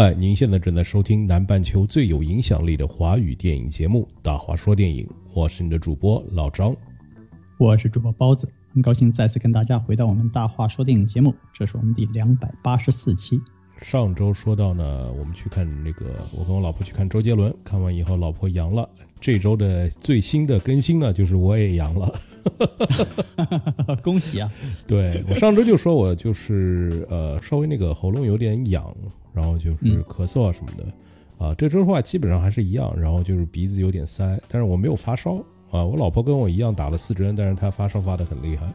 [0.00, 6.74] 嗨，您现在正在收听南半球最有影响力的华语电影节目《大话说电影》，我是你的主播老张，
[7.58, 13.38] 我是主播包子，很高兴再次跟大家回到我们《大话说电影》节目，这是我们第两百八十四期。
[13.76, 18.88] 上周说到呢，我们去看那个，我跟我老婆去看周杰伦，看完以后老婆阳了。
[19.20, 22.10] 这周的最新的更新呢，就是我也阳了，
[24.02, 24.50] 恭喜啊！
[24.88, 28.96] 对我上周就说我就是呃稍微那个喉咙有点痒，
[29.32, 30.84] 然后就是咳嗽啊什么的，
[31.38, 35.36] 啊这周的话基本上还是一样，然后就是鼻子有点塞，但是我没有发烧
[35.70, 35.82] 啊。
[35.84, 38.72] 我老婆跟我一样打了四针，但是她发烧发的很厉害。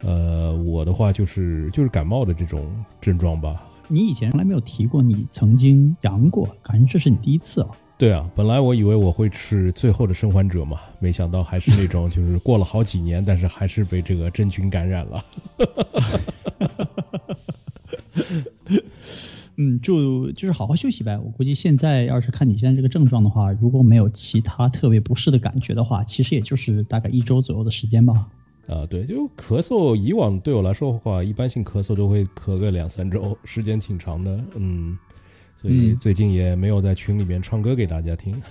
[0.00, 3.64] 呃，我的话就是就是感冒的这种症状吧。
[3.88, 7.70] 你以前从来没有提过你曾经阳过，感觉这是你第一次啊。
[7.98, 15.22] 对啊，本来我以为我会是最后的生还者嘛，没想到还是那种就是过了好几年，但是还是被这个真菌感染了。
[19.56, 21.18] 嗯，就就是好好休息呗。
[21.18, 28.28] 我估计现在要是看你现在这个症状的话，如果没有其他特别不适的感觉的话，其实也就是大概一周左右的时间吧。
[28.66, 34.44] 啊，对，就咳嗽，以往对我来说的话，一般性咳嗽都会咳个两三周，时间挺长的。
[34.56, 34.98] 嗯。
[35.54, 38.34] 所以最近也没有在群里面唱歌给大家听。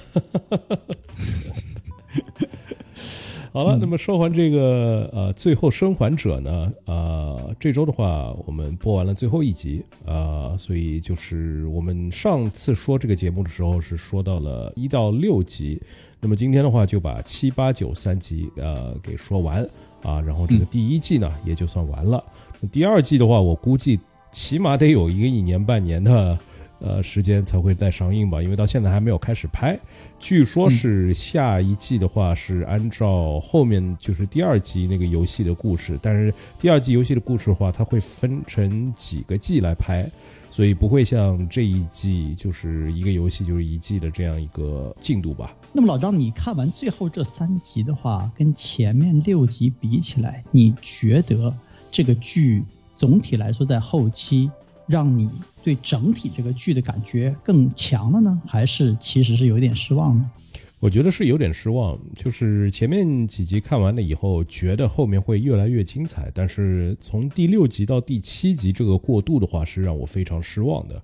[3.53, 15.81] 好了，那么说完这个呃，最后生还者呢，呃，这周的话我们播完了最后一集啊，所以就是我们上次说这个节目的时候是说到了一到六集，
[16.21, 19.67] 那么今天的话就把七八九三集呃给说完
[20.01, 22.23] 啊，然后这个第一季呢也就算完了。
[22.61, 23.99] 那第二季的话，我估计
[24.31, 26.39] 起码得有一个一年半年的。
[26.83, 29.79] 呃，时间才会再上映吧，因为到现在还没有开始拍。
[30.21, 40.07] 据说是下一季的话是按照后面就是第二季那个游戏的故事，但是第二季游戏的故事的话，它会分成几个季来拍，
[40.51, 45.55] 所以不会像这一季就是一个游戏就是一季的这样一个进度吧。
[45.73, 51.51] 那么老张，你看完最后这三集的话，跟前面六集比起来，你觉得
[51.89, 52.63] 这个剧
[52.93, 54.51] 总体来说在后期？
[54.87, 55.29] 让你
[55.63, 60.29] 对整体这个剧的感觉更强了呢，还是其实是有一点失望呢？
[60.79, 70.99] 我觉得是有点失望，就是前面几集看完了以后，觉得后面会越来越精彩，但是从第六集到第七集这个过渡的话，是让我非常失望的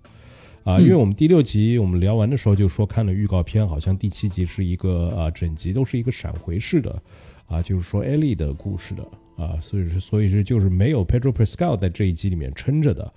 [0.63, 0.79] 啊！
[0.79, 6.99] 因为我们第六集我们聊完的时候就说看了预告片，好像第七集是一个啊整集都是一个闪回式的
[7.45, 9.03] 啊，就是说艾莉的故事的
[9.35, 13.13] 啊，所以是所以是就是没有 Pedro Pascal 在这一集里面撑着的。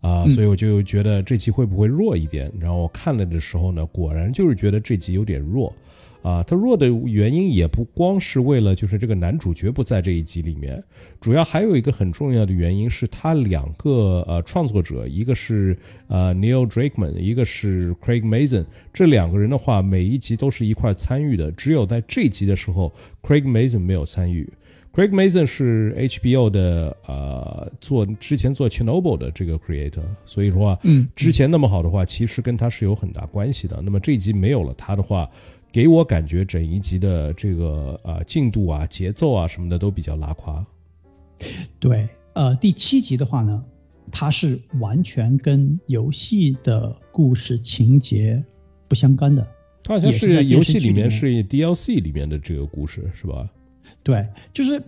[0.00, 2.52] 啊，所以我就觉得这集会不会弱一点？
[2.58, 5.74] 然后我看了的时候呢，果然就是觉得这集有点弱。
[6.20, 10.82] 啊，它弱的原因也不光是为了就是这个男主角不在这一集里面，
[11.20, 15.78] 主要还有一个很重要的原因是他两个呃创作者，一个是
[16.08, 22.92] 呃 Neil Druckmann，一个是 Craig Mazin，这两个人的话每一集都是一块参与的，只有在这集的时候
[23.22, 24.52] Craig Mazin 没有参与。
[24.98, 33.80] Craig Mason 是 HBO 的呃做之前做 Chernobyl 的这个 creator，所以说啊，嗯，之前那么好的话，其实跟他是有很大关系的。
[33.80, 35.30] 那么这一集没有了他的话，
[35.70, 40.66] 给我感觉整一集的这个啊进度啊、节奏啊什么的都比较拉垮。
[41.78, 43.64] 对，呃，第七集的话呢，
[44.10, 48.42] 它是完全跟游戏的故事情节
[48.88, 49.46] 不相干的。
[49.84, 53.48] 它好像是游戏里面是 DLC 里面的这个故事，是吧？
[54.08, 54.82] 对，就是，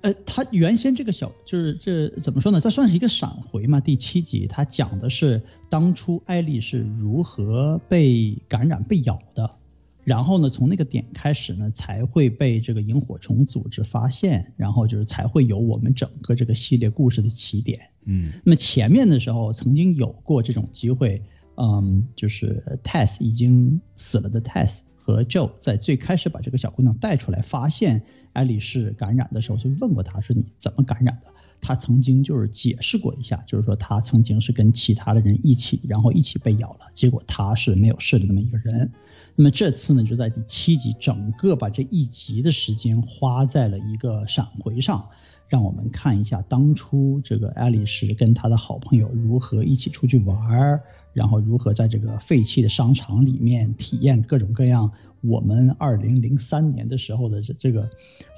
[0.00, 2.58] 呃，他原先这个小就是这怎么说呢？
[2.58, 3.80] 它算是一个闪回嘛。
[3.80, 9.56] 第七集它讲的是当初艾丽是如何被感染、被咬的，
[10.04, 17.78] 然后呢，从那个点开始呢，才会被这个萤火虫组织发现，然后就是才会有我们整个这个系列故事的起点。
[18.06, 21.20] 嗯，那么前面的时候曾经有过这种机会，
[21.56, 28.02] 嗯，就是 Tess 已经死了的 Tess 和 Joe 在最开始把这个小姑娘带出来，发现。
[28.32, 31.32] 爱丽丝感染的时候，就问过他说你怎么感染的？
[31.60, 38.90] 他曾经就是解释过一下，就是说他曾经是跟其他的人一起，然后一起被咬了，结果他是没有事的那么一个人。
[39.36, 45.08] 那么这次呢，就在第七集，整个把这一集的时间花在了一个闪回上，
[45.48, 54.90] 让我们看一下当初这个爱丽丝跟他的好朋友如何一起出去玩儿，然后如何在这个废弃的商场里面体验各种各样。
[55.22, 57.88] 我们二零零三年的时候的这这个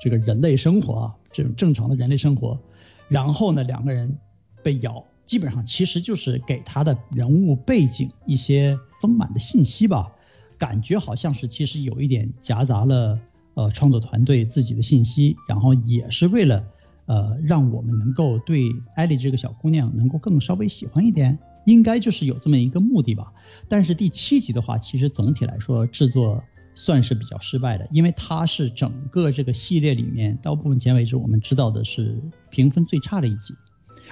[0.02, 2.60] 这个人类生活啊，这种正常的人类生活，
[3.08, 4.18] 然后呢，两个人
[4.62, 10.12] 被咬，基本上其实就是给他的人物背景一些丰满的信息吧，
[10.58, 13.18] 感觉好像是其实有一点夹杂了
[13.54, 16.64] 呃创作团队自己的信息，然后也是为了
[17.06, 23.32] 呃让我们能够对艾丽这个小姑娘能够更稍微喜欢一点，应该就是有这么一个目的吧。
[23.68, 26.42] 但是第七集的话，其实总体来说制作
[26.74, 33.54] 算是比较失败的，因为它是整个这个系列里面到目前为止我们知道的是评分最差的一集，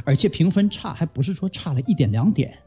[0.04, 2.58] 而且评分差还不是说差了一点两点。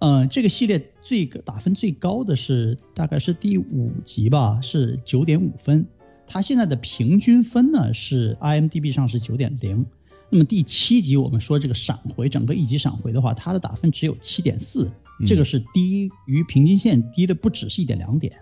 [0.00, 5.86] 嗯，这个系列最打分最高的是大概是第五集吧，是九点五分。
[6.26, 9.86] 它现在的平均分呢是 IMDB 上是九点零。
[10.30, 14.90] 那么第七集我们说这个闪回，整个一集闪回的话，它的打分只有七点四，
[15.26, 18.40] 这个是低于平均线，低的不只是一点两点。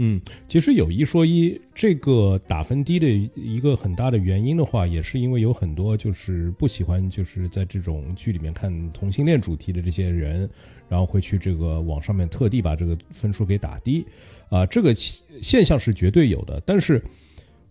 [0.00, 10.48] 嗯其实有一说一，这个打分低的一个很大的原因的话，也是因为有很多就是不喜欢就是在这种剧里面看同性恋主题的这些人，
[10.88, 14.06] 然后会去这个网上面特地把这个分数给打低，
[14.50, 16.62] 啊，这个现象是绝对有的。
[16.64, 17.02] 但是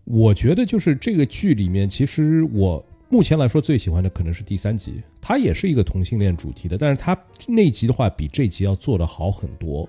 [0.03, 9.88] 我觉得就是这个剧里面，其实我目前来说最喜欢的可能是第三集，它也是一个同性恋主题的，但是它那集的话比这集要做的好很多。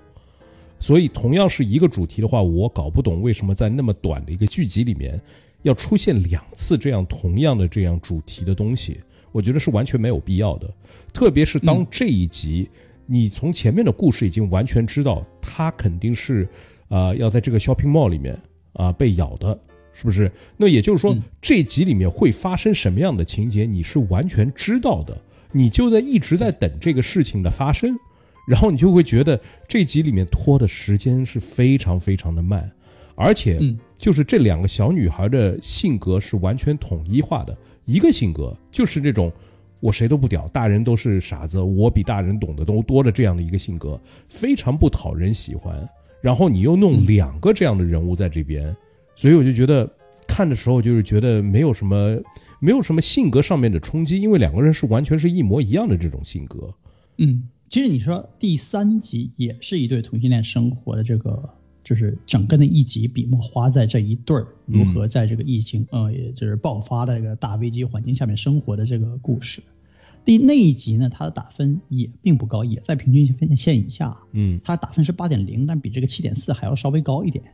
[0.78, 5.20] 所以，同样是一个主题的话，我搞不懂为什么在那么短的一个剧集里面，
[5.62, 9.00] 要出现两次这样同样的这样主题的东西，
[9.32, 10.72] 我觉得是完全没有必要的。
[11.12, 12.70] 特别是当这一集，
[13.06, 16.48] 你从前面的故事已经完全知道，他肯定是，
[16.88, 18.38] 呃，要在这个 shopping mall 里面
[18.74, 19.58] 啊被咬的，
[19.92, 20.30] 是不是？
[20.56, 25.20] 那也就是说，这集里面会发生什么样的情节，你是完全知道的，
[25.50, 27.98] 你就在一直在等这个事情的发生。
[28.48, 32.70] 然后你就会觉得这集里面拖的时间是非常非常的慢，
[33.14, 33.60] 而且
[33.94, 37.54] 就是这两个小女孩的性格是完全统一化的，
[37.84, 39.30] 一个性格就是这种
[39.80, 44.00] 我谁都不屌，大人都是傻子，我比大人懂得都多的这样的一个性格，
[44.30, 45.86] 非常不讨人喜欢。
[46.22, 48.74] 然后你又弄两个这样的人物在这边，
[49.14, 49.86] 所以我就觉得
[50.26, 52.18] 看的时候就是觉得没有什么
[52.60, 56.74] 没有什么性格上面的冲击，因为两个人是完全是一模一样的这种性格，
[57.18, 57.46] 嗯。
[57.68, 61.50] 其实你说第三集也是一对同性恋生活的这个，
[61.84, 69.62] 就是整个的一集笔墨花在这一对儿如何在这个疫情呃，也就是爆发的这个大危机环境下面生活的这个故事。
[70.24, 74.18] 第那一集呢，它的打分也并不高，也在平均分线以下。
[74.32, 77.44] 嗯，它打分是八点零，但比这个七点四还要稍微高一点。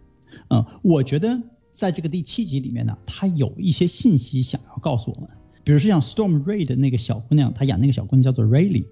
[0.48, 5.28] 嗯，我觉得在这个第七集里面呢，它有一些信息想要告诉我们，
[5.64, 8.86] 比如说像 Storm Ray 的那个小姑娘，她演那个小姑娘叫做 Rayleigh。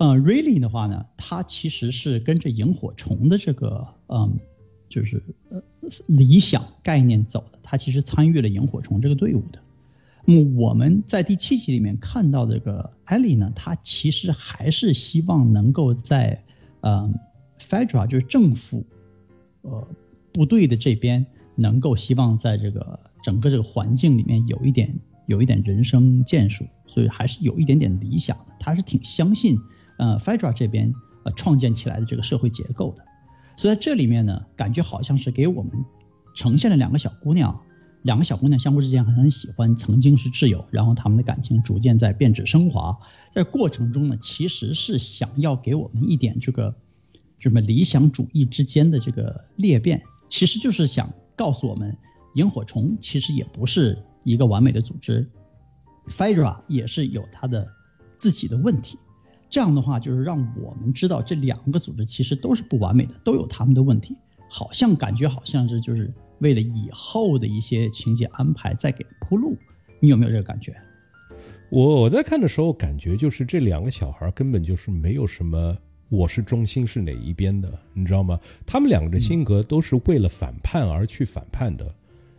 [0.00, 4.38] 呃，Really 的话呢，它其实是跟着萤火虫的这个，嗯，
[4.88, 5.62] 就是呃
[6.06, 7.58] 理想概念走的。
[7.62, 9.60] 它其实参与了萤火虫这个队伍的。
[10.24, 16.42] 那么我们在第七集里面看到这个艾莉呢，她其实还是希望能够在，
[16.80, 17.14] 嗯
[17.58, 18.86] ，Fedra 就是政府，
[19.60, 19.86] 呃，
[20.32, 21.26] 部队的这边
[21.56, 28.54] 能够希望在这个整个这个环境里面有一点有一点人生建树，所以还是有一点点理想的。
[28.58, 29.60] 他是挺相信。
[30.00, 30.94] 呃，Fedra 这边
[31.24, 33.04] 呃创建起来的这个社会结构的，
[33.58, 35.84] 所以在这里面呢，感觉好像是给我们
[36.34, 37.60] 呈现了两个小姑娘，
[38.00, 42.96] 两个小姑娘相互之间很喜欢，曾经是挚友，然后他们的感情逐渐在变质升华，
[43.30, 46.74] 在过程中呢，其实是想要给我们一点这个
[47.38, 51.94] 什么理想主义之间的这个裂变，其实就是想告诉我们，
[52.36, 55.28] 萤火虫其实也不是一个完美的组织
[56.06, 57.68] ，Fedra 也是有它的
[58.16, 58.98] 自己的问题。
[59.50, 64.16] 这样的话，就是让我们知道这两个组织其实都是不完美的，都有他们的问题。
[64.48, 69.56] 好像感觉好像是就是为了以后的一些情节安排在给铺路。
[70.00, 70.74] 你有没有这个感觉？
[71.68, 75.76] 我我在看的时候感觉就是这两个小孩根本就是没有什么
[76.08, 78.38] 我是中心是哪一边的，你知道吗？
[78.66, 81.94] 他们两个的性格都是为了反叛而去反叛的，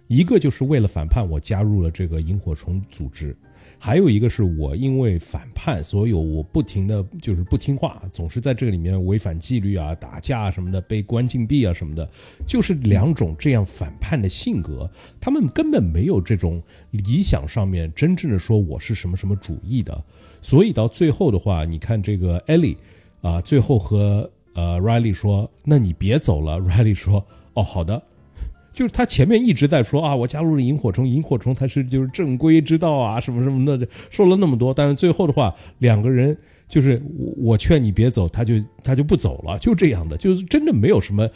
[0.08, 3.36] 一个就是为了反叛，我加入了这个萤火虫组织。
[3.84, 12.08] 还有一个是我因为反叛，所以我不停的就是不听话，总是在这个里面违反纪律啊、打架什么的，被关禁闭啊什么的，
[12.46, 14.88] 就是两种这样反叛的性格。
[15.20, 16.62] 他们根本没有这种
[16.92, 20.00] 理想上面真正的说我是什么什么主义的。
[20.42, 22.78] 所以到最后的话，你看这个艾莉
[23.22, 26.60] 啊，最后和呃 Riley 说：“那你别走了。
[26.60, 28.00] ”Riley 说：“哦，好的。”
[28.74, 36.36] 就是他前面一直在说啊，我加入了萤火虫，萤火虫才是就是正规之道啊，什么什么的，说了那么多，但是最后的话，两个人
[36.70, 41.30] 就是我我劝你别走，他就他就不走了，就这样的，就是真的没有什么，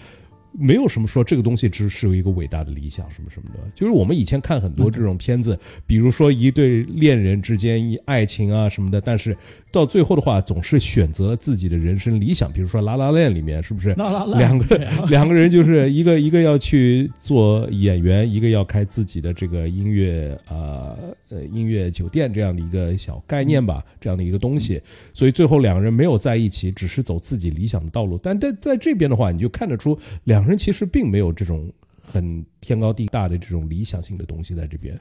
[0.53, 9.37] 没有什么说这个东西只是有一个伟大的理想什么什么的，就是我们以前看很多这种片子，比如说一对恋人之间爱情啊什么的，但是
[9.75, 13.93] 到最后的话，总是选择了自己的人生理想，比如说《拉拉链》里面，是不是？
[13.95, 14.77] 拉拉链两个
[15.11, 20.97] 两个人就是一个一个要去做演员，一个要开自己的这个音乐呃
[21.29, 24.81] 呃音乐酒店这样的一个小概念吧，这样的一个东西。
[25.13, 28.17] 所以最后两个人没有在一起，只是走自己理想的道路。
[28.23, 31.69] 但在在这边的话，你就看得出两个人其实并没有这种
[32.01, 34.97] 很天高地大的这种理想性的东西在这边。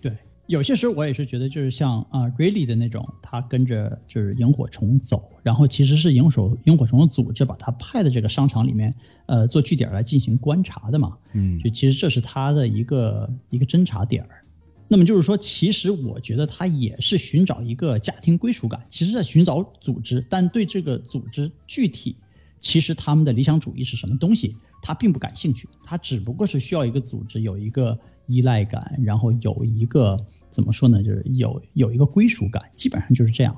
[0.00, 0.12] 对，
[0.46, 8.94] 有些时候我也是觉得，就是像啊、瑞 Riley 的那种，他跟着就是萤火虫走，然后其实是萤火萤火虫的组织把他派的这个商场里面，
[9.26, 11.16] 呃，做据点来进行观察的嘛。
[11.32, 14.42] 嗯就其实这是他的一个一个侦查点儿。
[14.86, 22.16] 那么就是说，其实我觉得他也是寻找一个家庭归属感，其实在寻找组织，但对这个组织具体，
[22.60, 33.56] 其实他们的理想主义是什么东西，他并不感兴趣，他只不过是需要一个组织有一个依赖感，然后有一个怎么说呢，就是有有一个归属感，基本上就是这样。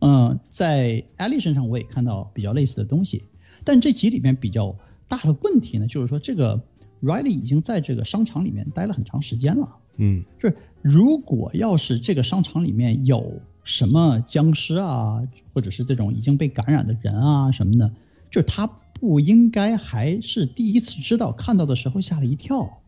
[0.00, 3.22] 嗯，在艾丽身上我也看到比较类似的东西，
[3.64, 4.76] 但这集里面比较
[5.08, 6.62] 大的问题呢，就是说这个
[7.02, 9.76] Riley 已经在这个商场里面待了很长时间了。
[9.96, 17.90] 嗯就是如果要是这个商场里面有什么僵尸啊，或者是这种已经被感染的人啊什么的，
[18.30, 22.78] 就是他不应该还是第一次知道，看到的时候吓了一跳。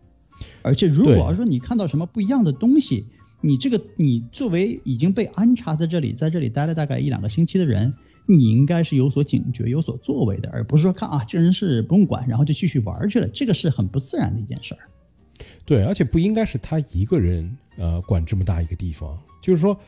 [0.63, 3.07] 而且如果要说你看到什么不一样的东西，
[3.41, 7.95] 你这个你作为已经被安插在这里，在这里待了大概一两个星期的人，
[8.27, 14.81] 你应该是有所警觉、有所作为的，而不是说看啊这人是不用管，然后就继续玩去了，这个是很不自然的一件事儿。
[15.65, 19.79] 对，而且不应该是他一个人呃管这么大一个地方，就是说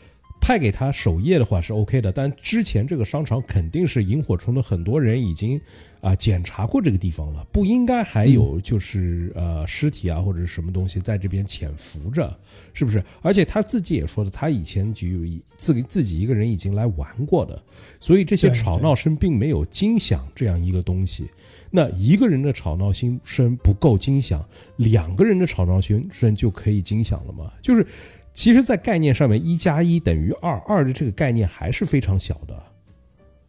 [0.41, 5.61] 派给他守夜的话是 OK 的，但之前这个商场肯定是萤火虫的很多人已经
[6.01, 12.35] 啊、检查过这个地方了，不应该还有就是呃尸体啊或者是什么东西在这边潜伏着，
[12.73, 13.05] 是不是？
[13.21, 17.63] 而且他自己也说的，他以前就有一自己自己一个人已经来玩过的，
[17.99, 21.29] 所以这些吵闹声并没有惊响这样一个东西。
[21.71, 24.43] 那一个人的吵闹心声不够惊响，
[24.77, 27.53] 两个人的吵闹心声就可以惊响了吗？
[27.63, 27.87] 就是，
[28.33, 32.63] 其实，在概念上面，一加一等于二，二的这个概念还是非常小的，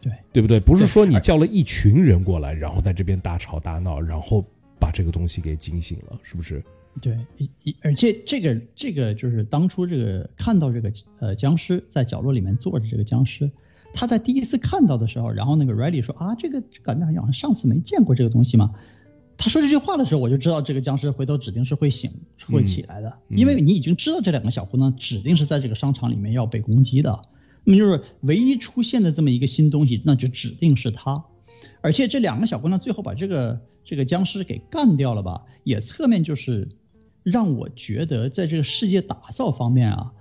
[0.02, 0.60] 对，对不对？
[0.60, 4.44] 不是说你叫了一群人过来，然后在这边大吵大闹，然后
[4.80, 6.62] 把这个东西给惊醒了，是不是？
[7.00, 13.50] 对，一一而且这个这个就是当初这个看到这个呃僵尸在角落里面坐着这个僵尸，
[13.94, 18.74] 他在第一次看到的时候，然后那个 Riley 说啊，这个感觉好像上次没见过这个东西嘛。
[19.42, 27.24] 他说这句话的时候，我就知道这个僵尸回头指定是会醒、是会起来的，嗯因为你已经知道这两个小姑娘指定是在这个商场里面要被攻击的。
[27.64, 31.26] 那么就是唯一出现的这么一个新东西，那就指定是他。
[31.82, 36.70] 而且这两个小姑娘最后把这个这个僵尸给干掉了吧，也侧面就是
[37.24, 40.12] 让我觉得在这个世界打造方面啊，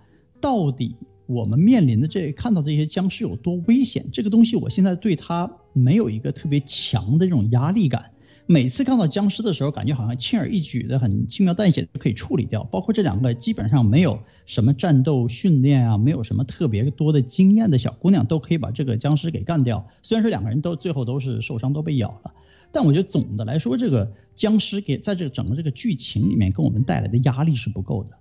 [0.41, 0.97] 到底
[1.27, 8.13] 我们面临的这看到这些僵尸有多危险，这个东西我现在对它没有一个特别强的这种压力感。
[8.53, 12.65] 每次看到僵尸的时候，感觉好像轻而易举的、很轻描淡写就可以处理掉。
[12.65, 19.87] 包括这两个基本上没有什么战斗训练啊，没有什么特别多的经验的小姑娘，都可以把这个僵尸给干掉。
[20.03, 22.35] 虽然说两个人都最后都是受伤，都被咬了，
[22.73, 28.19] 但我觉得总的来说，这个僵尸给在这个整个这个剧情里面给我们带来的压力是不够的。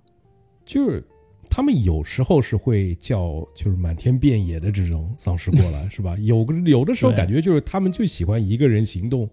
[0.63, 1.03] 就是
[1.49, 6.15] 他们有时候是会叫就是满天遍野的这种丧尸过来， 是吧？
[6.19, 9.27] 有个有的时候感觉就是他们就喜欢一个人行动，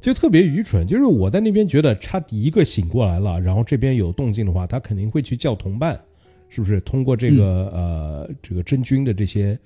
[0.00, 0.86] 就特别愚蠢。
[0.86, 6.00] 就是我在那边觉得他一个醒过来了，然后这边有动静的话，他肯定会去叫同伴，
[6.48, 6.80] 是不是？
[6.80, 9.58] 通过这个、呃这个真菌的这些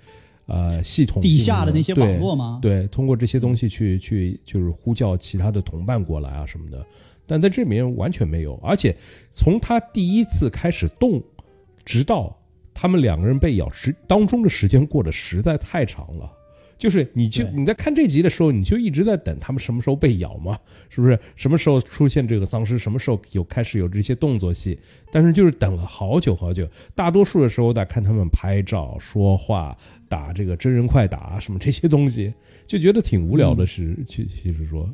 [0.47, 2.59] 呃系统底下的那些网络吗？
[2.61, 6.85] 对，通过这些东西去去就是呼叫其他的同伴过来啊什么的，
[7.27, 8.97] 但在这里面完全没有，而且
[9.31, 11.23] 从他第一次开始动，
[11.85, 12.37] 直到
[12.75, 16.31] 他们两个人被咬时当中的时间过得实在太长了。
[16.83, 20.59] 就是你就你在看这集的时候，你就一直在等他们什么时候被咬嘛，
[20.91, 21.17] 是不是？
[21.37, 22.77] 什么时候出现这个丧尸？
[22.77, 24.77] 什么时候有开始有这些动作戏？
[25.13, 32.35] 但是就是等了好久好久，大多数的时候在看他们拍照、说话、打这个真人快打什么这些东西，
[32.67, 34.93] 就觉得挺无聊的是，其其实说，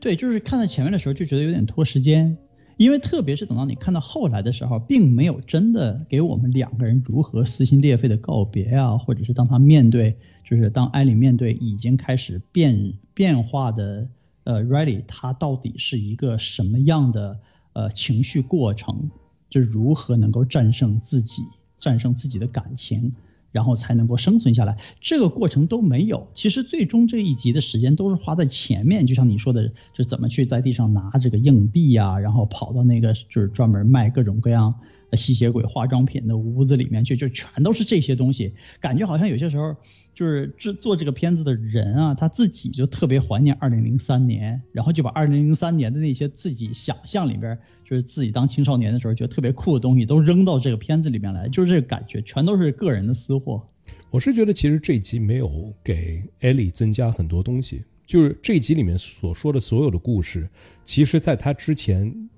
[0.00, 2.36] 对，就是看到前面的时候就觉得有点拖时间，
[2.78, 10.16] 因为特别是等到你看到后来的时候，并没有真的给我们两个人如何撕心裂肺的告别啊，或者是当他面对，
[10.48, 14.08] 就是当艾莉面对已经开始变变化的
[14.44, 17.40] 呃 r e a d y 他到底是一个什么样的
[17.72, 19.10] 呃情绪过程，
[19.50, 21.42] 就如何能够战胜自己，
[21.80, 23.12] 战胜自己的感情。
[23.58, 24.78] 然后才能够生存下来。
[25.00, 26.28] 这个过程都没有。
[26.32, 34.72] 其实最终这一集的时间都是花在前面，就像你说的，就怎么去在地上拿这个硬币呀、然后跑到那个就是专门卖各种各样
[35.16, 39.74] 吸血鬼化妆品的屋子里面去，就全都是这些东西，感觉好像有些时候
[40.14, 53.66] 就是制做这个片子的人啊，他自己就特别怀念二零零三年，然后就把二零零三年的那些自己想象里边，就是自己当青少年的时候觉得特别酷的东西，都扔到这个片子里面来，就是这个感觉，全都是个人的私货。
[54.10, 60.48] 我是觉得其实这集没有给艾莉增加很多东西，就是这集里面所说的所有的故事，
[60.84, 62.28] 其实在他之前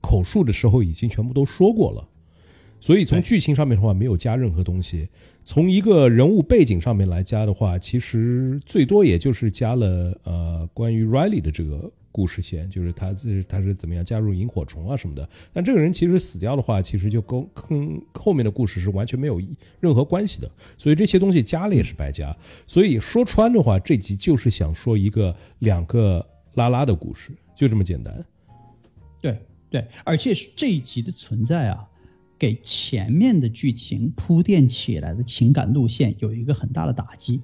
[0.00, 2.08] 口述的时候已经全部都说过了。
[2.86, 5.08] 所以从剧情上面的话，没有加任何东西。
[5.44, 15.28] 从一个人物背景上面来加的话，其实最多也就是加了呃关于 Riley 的这个故事线，就是他是他是怎么样加入萤火虫啊什么的。
[15.52, 19.42] 但这个人其实死掉的话，其实就跟跟后面的故事是完全没有
[19.80, 20.48] 任何关系的。
[20.78, 22.32] 所以这些东西加了也是白加。
[22.68, 26.24] 所以说穿的话，这集就是想说一个两个
[26.54, 28.24] 拉拉的故事，就这么简单。
[29.20, 29.36] 对
[29.70, 31.84] 对，而且是这一集的存在啊。
[32.38, 37.42] 给前面的剧情铺垫起来的情感路线有一个很大的打击，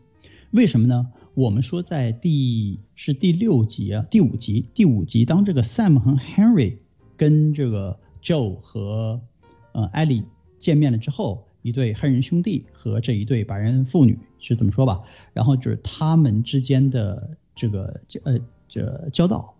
[0.51, 1.09] 为什么呢？
[1.35, 6.77] 我们说在第是第六集啊，第五集，第五集，当这个 Sam 和 Henry
[7.17, 9.23] 跟这个 Joe 和
[9.73, 10.25] 呃 Ellie
[10.59, 15.01] 见面了之后，一对黑人兄弟和这一对白人妇女是怎么说吧？
[15.33, 19.55] 然后就是他们之间的这个呃这交道。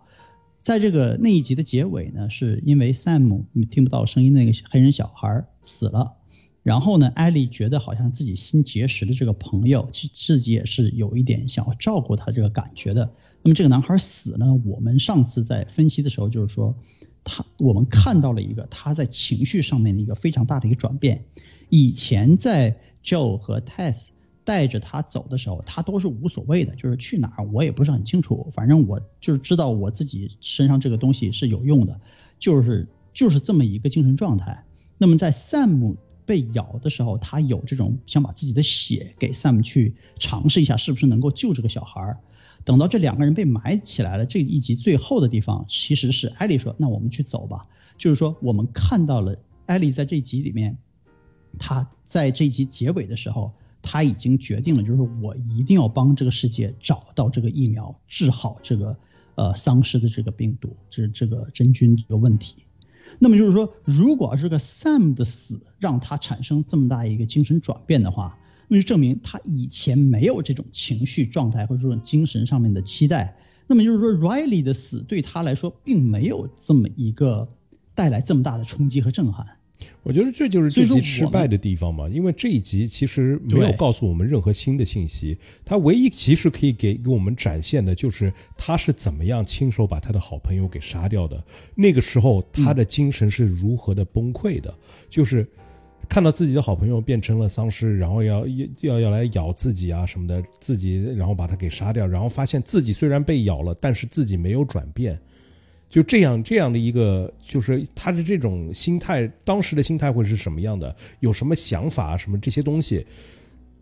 [0.62, 6.14] 在这个那一集的结尾呢，是因为 Sam 听不到声音那个黑人小孩死了，
[6.62, 13.12] 然后呢，艾莉觉得好像自己新结识的这个朋友，其实自己也是有一点想要照顾他这个感觉的。
[13.42, 16.76] 那么这个男孩死了，我们上次在分析的时候就是说，
[17.25, 21.25] 他我们看到了一个他在情绪上面的一个非常大的一个转变。
[21.71, 24.11] 以前在 Joe 和 Tess。
[24.45, 32.01] 带着他走的时候，他都是无所谓的，就是去哪儿我也不是很清楚，反正我就是知道我自己身上这个东西是有用的，
[32.41, 34.65] 就是就是这么一个精神状态。
[34.99, 35.97] 那么在 Sam
[36.27, 42.19] 被咬的时候，他有这种想把自己的血给 Sam 去尝试一下，是不是能够救这个小孩儿。
[42.65, 47.67] 等到这两个人被埋起来了，这一集最后的地方其实是艾莉说：“那我们去走吧。”
[47.99, 50.79] 就是说我们看到了艾莉在这一集里面，
[51.59, 53.53] 他在这集结尾的时候。
[53.83, 58.97] 他已经决定了，就是我一定要帮这个世界找到这个疫苗，治好这个
[59.35, 62.65] 呃丧尸的这个病毒，这这个真菌这个问题。
[63.19, 73.37] 那么就是说，如果这个 Sam 的死让他产生这么大一个精神转变的话，那就证明他以前没有这种情绪状态或者说精神上面的期待。
[73.67, 77.49] 那么就是说，Riley 的死对他来说并没有这么一个
[77.95, 79.59] 带来这么大的冲击和震撼。
[80.02, 91.43] 我觉得这就是这集失败的地方嘛，因为这一集其实没有告诉我们任何新的信息，他唯一其实可以给给我们展现的就是他是怎么样亲手把他的好朋友给杀掉的，
[91.76, 94.75] 那个时候他的精神是如何的崩溃的，
[95.08, 95.47] 就是
[96.08, 98.45] 看到自己的好朋友变成了丧尸，然后要
[98.80, 105.17] 要要来咬自己啊什么的，自己然后把他给杀掉，然后发现自己虽然被咬了，但是自己没有转变。
[105.93, 110.97] 就这样，这样的一个，就是他的这种心态，当时的心态会是什么样的？
[111.21, 112.17] 有什么想法？
[112.17, 113.07] 什么这些东西？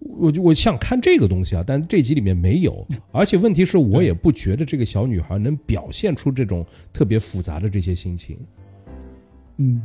[0.01, 2.85] 我就我想看这个东西啊，但这集里面没有。
[3.13, 8.37] 而且问题是我也不觉得这个小女孩能表现出这种特别复杂的这些心情。
[9.59, 9.81] 嗯，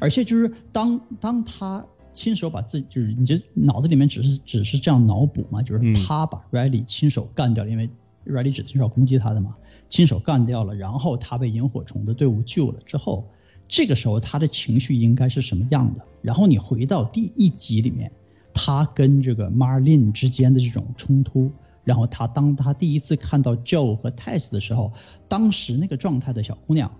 [0.00, 1.84] 而且就是当当他
[2.14, 7.90] 亲手把自己，就是你这脑子里面只是只是这样脑补嘛，就是他把 Riley 亲手干掉了，因为
[8.26, 9.54] Riley 只亲手攻击他的嘛。
[9.92, 13.28] 亲手干掉了，然后他被萤火虫的队伍救了之后，
[13.68, 16.02] 这个时候他的情绪应该是什么样的？
[16.22, 18.10] 然后你回到第一集里面，
[18.54, 21.52] 他跟这个 Marlene 之间的这种冲突，
[21.84, 24.94] 然后他当他第一次看到 Joe 和 Tess 的时候，
[25.28, 26.90] 当时那个状态的小姑娘，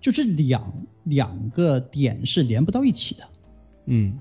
[0.00, 0.72] 就这两
[1.04, 3.24] 两个点是连不到一起的，
[3.84, 4.18] 嗯。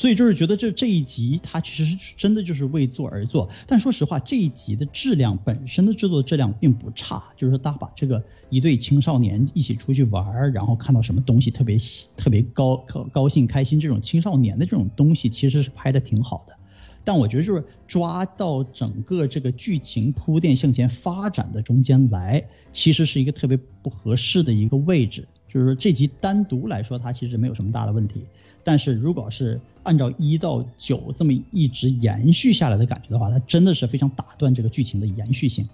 [0.00, 16.54] 所以就是觉得这这一集它其实是真的就是为做而做，但说实话这一集的质量本身的制作质量并不差，就是说大把这个一对青少年一起出去玩，然后看到什么东西特别喜特别高高高兴开心这种青少年的这种东西其实是拍的挺好的，
[17.04, 28.24] 但我觉得就是抓到整个这个剧情铺垫向前发展的中间来，其实是一个特别不合适的一个位置，就是说这集单独来说它其实没有什么大的问题。
[28.64, 35.68] 但是如果是按照一到九这么一直延续下来的感觉的话，它真的是非常打断这个剧情的延续性。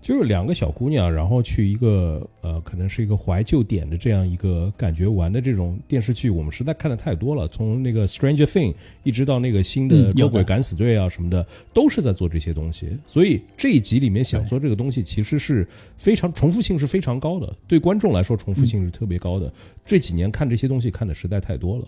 [0.00, 7.46] 就是两个小姑娘，然后去一个呃，可能是一个怀旧点的这样一个感觉玩的这种电视剧，我们实在看的太多了。
[7.46, 8.72] 从那个《Stranger Thing》
[9.04, 12.88] 一直到那个新的《捉鬼敢死队》啊什么的，都是在做这些东西。
[13.06, 15.64] 所以这一集里面想做这个东西，其实是
[15.96, 19.52] 非常重复性是非常高的，对观众来说重复性是特别高的。
[19.86, 21.84] 这几年看这些东西看的实在太多了。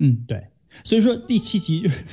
[0.00, 0.48] 嗯，对。
[0.84, 2.04] 所以说第七集就是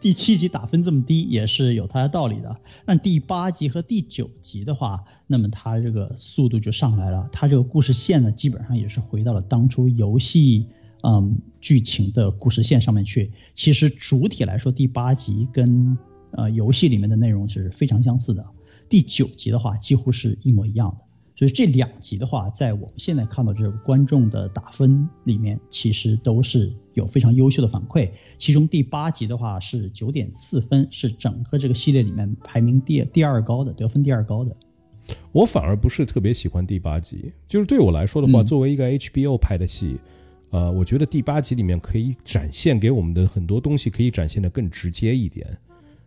[0.00, 2.60] 第七集打分这么低，也是有它的道理的。
[2.86, 7.28] 那第八集和第九集的话，那么它这个速度就上来了。
[7.32, 10.68] 它这个故事线呢，基本上也是回到了当初游戏
[11.02, 13.32] 嗯剧情的故事线上面去。
[13.54, 15.98] 其实主体来说，第八集跟
[16.30, 18.46] 呃游戏里面的内容是非常相似的。
[18.88, 21.05] 第九集的话，几乎是一模一样的。
[21.38, 28.08] 所以这两集的话，在我们现在看到这个观众的打分里面，其实都是有非常优秀的反馈。
[28.38, 34.56] 其中第八集的话是九点四分，是整个这个系列里面排名第第二高的，得分第二高的。
[35.30, 39.98] 我反而不是特别喜欢第八集，就是对我来说的话，作为一个 HBO 拍的戏，
[40.48, 45.46] 呃，我觉得第八集里面可以展现给我们的很多东西，可以展现的更直接一点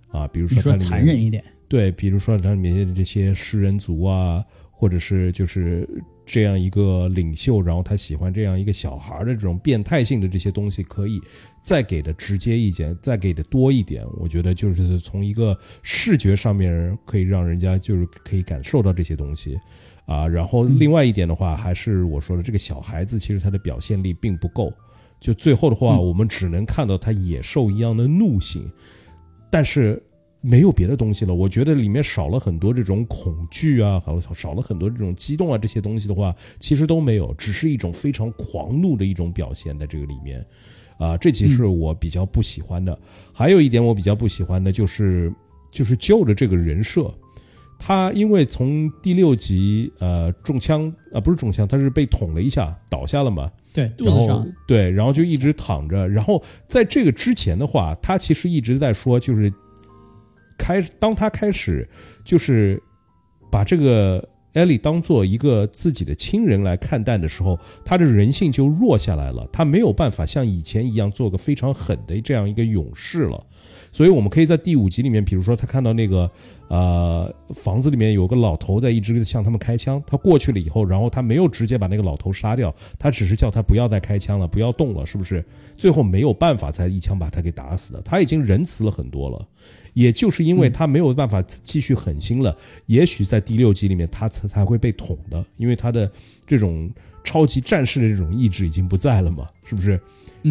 [0.09, 4.43] 啊，比如说说残忍一点，对，比如说它里面的这些食人族啊。
[4.79, 5.85] 或者是就是
[6.25, 11.19] 这样一个领袖，然后他喜欢这样一个小孩的这种变态性的这些东西，可以
[11.61, 14.05] 再给的直接一点，再给的多一点。
[14.17, 19.59] 我觉得就是从一个视觉上面可以让人家就是可以感受到这些东西
[20.05, 20.25] 啊。
[20.25, 24.73] 然后另外一点的话，还是我说的这个小孩子，其实他的表现力并不够。
[25.19, 28.71] 就最后的话，我们只能看到他野兽一样的怒性，
[29.51, 30.01] 但是。
[30.41, 40.45] 没有别的东西了，我觉得里面少了很多这种恐惧啊，好少了很多这种激动啊，这些东西的话，其实都没有，只是一种非常狂怒的一种表现在这个里面，
[40.97, 42.97] 啊，这其实我比较不喜欢的。
[43.33, 45.29] 还有一点我比较不喜欢的就是，
[45.69, 47.13] 就是旧的这个人设，
[47.77, 59.53] 他因为从第六集呃中枪啊不是中枪，他是被捅了一下倒下了嘛，对，肚子上，对，然后就一直躺着，然后在这个之前的话，他其实一直在说就是。
[60.59, 61.87] 开，当他开始
[62.23, 62.79] 就是
[63.49, 69.47] 把这个艾莉当做一个自己的亲人来看待的时候，他的人性就弱下来了。
[69.51, 73.43] 他没有办法像以前一样做个非常狠的这样一个勇士了。
[73.91, 76.29] 所以，我们可以在第五集里面，比如说他看到那个
[76.67, 85.43] 呃房子里面有个老头在一直向他们开枪，他过去了以后，然后他没有直接把那个老头杀掉，他只是叫他不要再开枪了，不要动了，是不是？
[85.75, 88.01] 最后没有办法才一枪把他给打死的。
[88.03, 89.47] 他已经仁慈了很多了。
[89.99, 96.09] 也就是因为他没有办法继续狠心了，也许在第六集里面他才才会被捅的，因为他的
[96.47, 96.89] 这种
[97.21, 99.99] 超级战士的这种意志已经不在了嘛，是不是？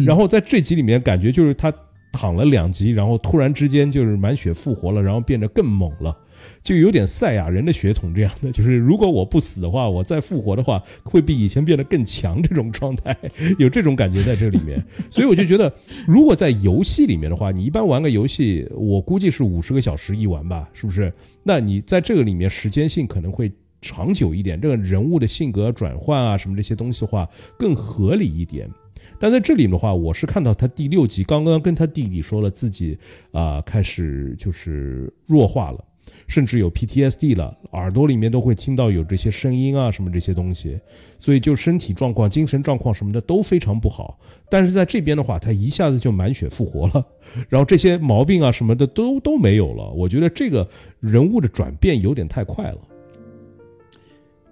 [0.05, 1.73] 然后在这集里面，感觉就是他
[2.11, 6.15] 躺了两集，然后突然之间就是满血复活了，然后变得更猛了。
[6.61, 13.15] 就有点赛亚人的血统这样的，就是如果我不死的话，我再复活的话，会比以前变得更强这种状态，
[13.57, 14.83] 有这种感觉在这里面。
[15.09, 15.73] 所以我就觉得，
[16.07, 21.11] 如果在游戏里面的话，你一般玩个游戏，我估计是五十个小时一玩吧，是不是？
[21.43, 28.69] 那你在这个里面时间性可能会长久一点，这个人物的性格转换啊什么这些东西的话更合理一点。
[29.17, 32.97] 但在这里的话，我是看到他第六集刚刚跟他弟弟说了自己
[33.31, 35.83] 啊开始就是弱化了。
[36.29, 40.79] 甚至有 PTSD 了，耳朵里面都会听到有这些声音啊，什么这些东西，
[41.17, 44.19] 所以就身体状况、精神状况什么的都非常不好。
[44.47, 47.05] 但是在这边的话，他一下子就满血复活了，
[47.49, 49.89] 然后这些毛病啊什么的都都没有了。
[49.89, 52.77] 我觉得这个人物的转变有点太快了，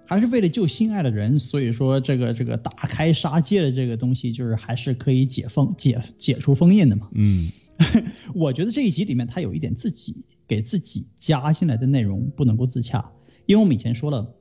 [0.04, 7.08] 还是为了救心爱的人，所以说这个这个打开杀戒的这个东西，就是还是可以解封解解除封印的嘛。
[7.14, 7.52] 嗯，
[8.34, 10.24] 我觉得这一集里面他有一点自己。
[10.48, 13.12] 给自己加进来的内容不能够自洽，
[13.46, 14.34] 因为我们以前说了，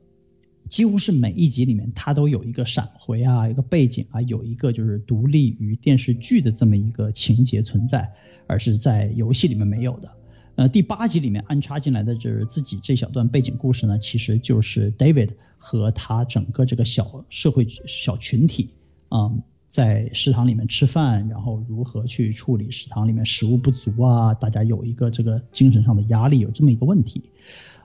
[0.70, 8.14] 几乎是每一集里面它都有一个闪回啊，一个背景啊，有一个就是独立于电视剧的这么一个情节存在，
[8.48, 10.12] 而是在游戏里面没有的。
[10.56, 18.72] 呃，第八集里面安插进来的就是自己这小段背景故事呢，其实就是 David 和他整个这个小社会小群体
[19.10, 19.30] 啊。
[19.78, 24.34] 在食堂里面吃饭，然后如何去处理食堂里面食物不足啊？
[24.34, 27.30] 大家有一个这个精神上的压力，有这么一个问题，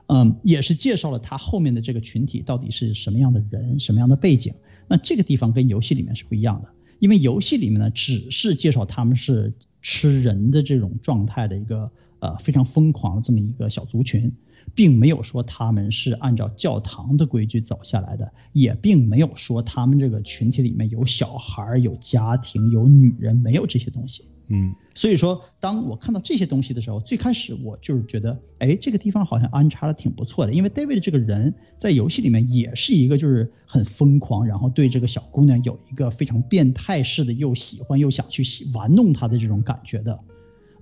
[0.07, 4.55] 嗯，也是介绍了他后面的这个群体到底是什么样的人，什么样的背景。
[4.87, 9.53] 那这个地方跟游戏里面是不一样的，因为游戏里面呢只是介绍他们是
[9.83, 14.31] 吃人的这种状态的一个呃非常疯狂的这么一个小族群，
[14.75, 24.25] 并没有说他们是按照教堂的规矩走下来的，也并没有说他们这个群体里面有小孩、有家庭、有女人，没有这些东西。
[24.49, 40.19] 嗯，所以说，当我看到这些东西的时候，最开始我就是觉得，哎，这个地方好像安插的挺不错的，因为 David 这个人在游戏里面也是一个就是很疯狂，然后对这个小姑娘有一个非常变态式的又喜欢又想去玩弄她的这种感觉的，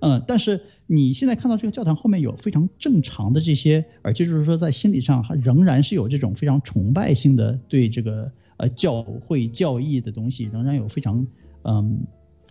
[0.04, 11.26] 嗯，但是你现在看到这个教堂后面有非常正常的这些，而且就是说在心理上还仍然是有这种非常崇拜性的对这个呃教会教义的东西，仍然有非常
[11.62, 12.00] 嗯。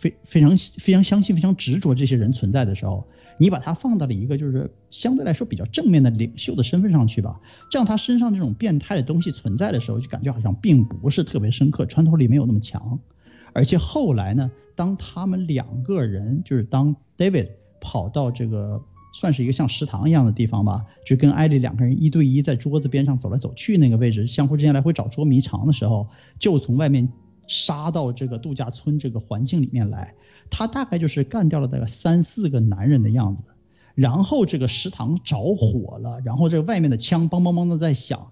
[0.02, 3.06] 非非常非常相信、非常执着这些人存在的时候，
[3.38, 13.00] 你把他放到了一个就是相对来说比较正面的领袖的身份上去吧，这样他身上这种变态的东西存在的时候，就感觉好像并不是特别深刻，穿透力没有那么强。
[13.54, 18.82] 而且后来呢，当他们两个人就是当 David 跑到这个
[19.14, 26.08] 算是一个像食堂一样的地方吧，就跟艾莉两个人一对一在桌子边上走来走去那个位置，相互之间来回找捉迷藏的时候，
[26.40, 27.12] 就从外面。
[27.48, 30.14] 杀到这个度假村这个环境里面来，
[30.50, 33.44] 他大概就是干掉了大概三四个男人的样子，
[33.94, 38.32] 然后这个食堂着火了，然后这个外面的枪梆梆梆的在响。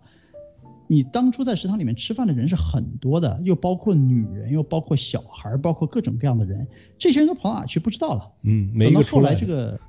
[0.92, 8.32] 你当初在食堂里面吃饭的人是很多的，又包括女人，又包括小孩，包括各种各样的人，这些人都跑哪去不知道了。
[8.44, 9.80] 嗯，没个出来这个。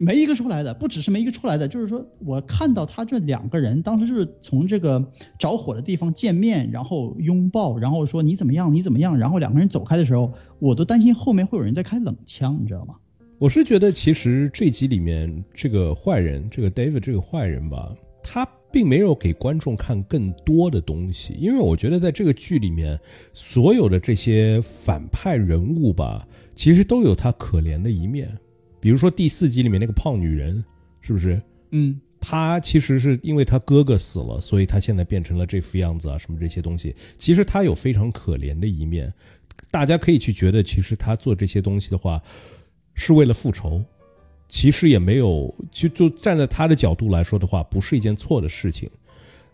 [0.00, 5.04] 没一个出来的，不只是没一个出来的，就是说我看到他这两个人当时就是从这个
[5.40, 12.94] 着火的地方见面，然后拥抱，然后说你怎么样，你怎么样，然后两个人走开的时候，我都担心后面会有人在开冷枪，你知道吗？
[13.38, 17.92] 我是觉得其实这集里面这个坏人，这个 David 这个坏人吧，
[18.30, 23.00] 他并没有给观众看更多的东西，因为我觉得在这个剧里面
[23.32, 28.30] 所有的这些反派人物吧，其实都有他可怜的一面。
[28.78, 30.62] 比如说第四集里面那个胖女人，
[31.00, 31.40] 是不是？
[31.70, 36.94] 嗯，她其实是因为她哥哥死了，所以她现在变成了这副样子啊，什么这些东西。
[37.16, 39.10] 其实她有非常可怜的一面，
[39.70, 42.22] 大家可以去觉得，其实她做这些东西的话，
[42.92, 43.82] 是为了复仇。
[44.48, 48.88] 其实也没有，就就站在他的角度来说的话，不是一件错的事情。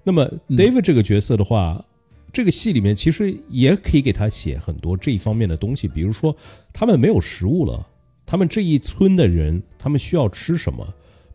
[0.03, 1.85] 那么 David 这个角色的话，
[2.33, 6.35] 这个戏里面其实也可以给他写很多这一方面的东西，比如说
[6.73, 7.87] 他们没有食物了。
[8.27, 10.87] 他们这一村的人，他们需要吃什么？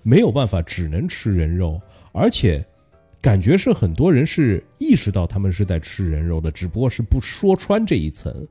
[0.01, 1.79] 没有办法，只能吃人肉，
[2.11, 2.65] 而且
[3.21, 8.47] 感觉是很多人是意识到他们是在吃人肉的，只不过是不说穿这一层。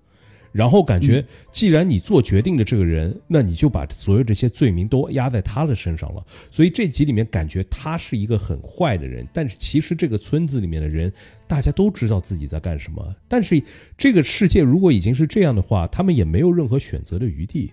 [0.52, 6.24] 然后感觉，既然你做决定的这个人，那你就把所有这些罪名都压在他的身上了。
[6.50, 11.12] 所以这集里面感觉他是一个很坏的人，但是其实这个村子里面的人，
[11.46, 13.14] 大家都知道自己在干什么。
[13.28, 13.62] 但是
[13.96, 17.72] 这个世界如果已经是这样的话，他们也没有任何选择的余地。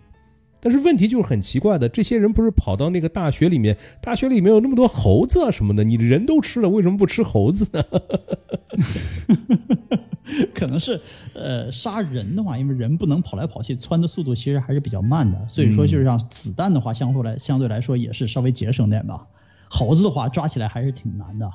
[0.65, 7.83] 但是问题就是很奇怪的，这些人不是跑到那个大学里面，大学里面有那么多猴子啊什么的，你人都吃了，为什么不吃猴子呢？
[10.55, 10.99] 可能是，
[11.35, 19.27] 呃，杀人的话，因为人不能跑来跑去，窜的速度其实还是比较慢的，所以说就是让子弹的话，相对来相对来说也是稍微节省点吧。
[19.69, 21.51] 猴子的话抓起来还是挺难的。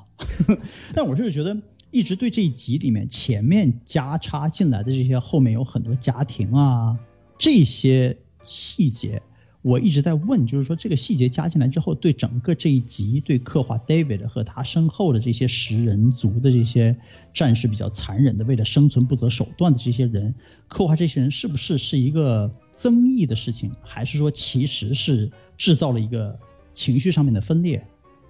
[0.95, 1.57] 但我就是觉得，
[1.91, 6.97] 一直对这一集里面前面加插进来的这些后面有很多家庭啊
[7.39, 8.17] 这些。
[8.45, 9.23] 细节，
[9.63, 16.97] 我一直在问，就是说这个细节加进来之后，对整个这一集，对刻画 David 和他身后的这些食人族的这些
[17.35, 20.35] 战士比较残忍的，为了生存不择手段的这些人，
[20.69, 26.39] 刻画这些人是不是是一个增益的事情，还是说其实是制造了一个
[26.73, 27.87] 情绪上面的分裂？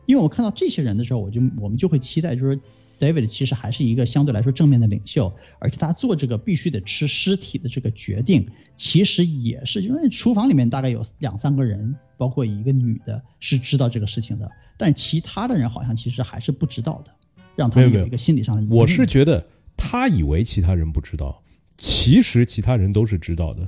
[0.07, 2.62] 因为我看到这些人的时候，我就我们就会期待，就是说。
[3.01, 17.11] David 其实还是一个相对来说正面的领袖，而且他做这个必须得吃尸体的这个决定，其实也是因为厨房里面大概有两三个人，包括一个女的，是知道这个事情的，但其他的人好像其实还是不知道的，
[17.57, 18.77] 让他们有一个心理上的。
[18.77, 21.43] 我是觉得他以为其他人不知道，
[21.79, 23.67] 其实其他人都是知道的。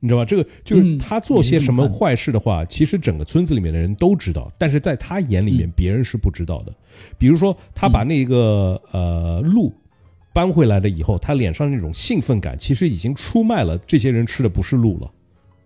[0.00, 0.24] 你知道吧？
[0.24, 6.72] 这个就是他做些什么坏事的话，其实整个村子里面的人都知道，但是在他眼里面，别人是不知道的。
[7.18, 9.72] 比如说，他把那个呃鹿
[10.32, 15.10] 搬回来了以后，他脸上那种兴奋感，其实已经出卖了这些人吃的不是鹿了，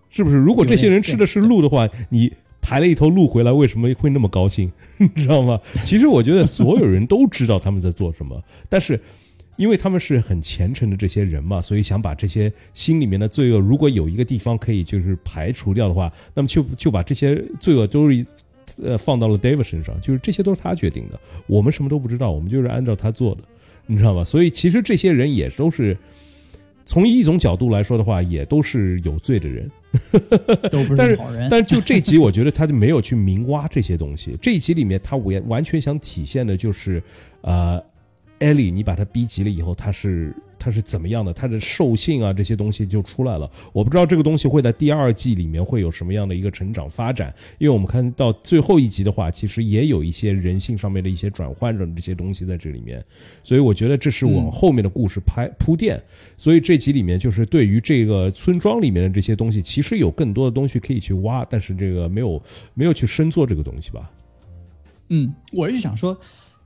[0.09, 0.37] 是不是？
[0.37, 4.73] 如果这些人吃的是鹿的话，你抬了一头鹿回来，为什么会那么高兴？
[4.97, 5.61] 你知道吗？
[5.85, 8.99] 其实我觉得所有人都知道他们在做什么，但是。
[9.63, 18.27] 因为他们是很虔诚的这些人嘛，所以想把这些心里面的罪恶，如果有一个地方可以就是排除掉的话，那么就就把这些罪恶都是
[18.83, 23.43] 呃放到了 David 身上，就是这些都是他决定的，我们什么都不知道，我们就是按照他做的，
[23.87, 24.25] 你知道吗？
[24.25, 25.97] 所以其实这些人也都是
[26.85, 29.71] 从一种角度来说的话，也都是有罪的人，
[30.73, 31.49] 都不 但是好人。
[31.49, 34.37] 但是就这集，我觉得他就没有去明挖这些东西。
[34.43, 37.01] 这一集里面，他完完全想体现的就是，
[37.43, 37.81] 呃，
[38.43, 40.35] 艾莉，你把他逼急了以后，他是。
[40.65, 41.33] 他是怎么样的？
[41.33, 43.51] 他的兽性啊，这些东西就出来了。
[43.73, 53.05] 我不知道这个东西会在第二季里面会有什么样的一个成长发展，因为我们看到最后一集的话，其实也有一些人性上面的一些转换的这些东西在这里面。
[53.43, 56.01] 所以我觉得这是往后面的故事拍铺垫。
[56.37, 62.41] 所以这集里面就是对于这个村庄里面的这些东西，其实有更多的东西可以去挖，但是这个没有
[62.75, 64.09] 没有去深做这个东西吧。
[65.09, 66.17] 嗯，我是想说，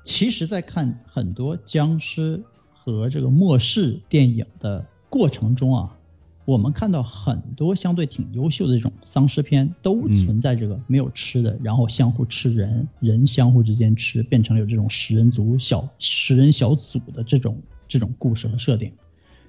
[0.06, 2.42] 其实，在看很多僵尸。
[2.88, 5.98] 和这个末世电影的过程中啊，
[6.44, 18.92] 我们看到很多相对挺优秀的这种丧尸片，都存在这个没有吃的，然后相互吃人，人相互之间吃，变成了有这种食人族小食人小组的这种这种故事和设定。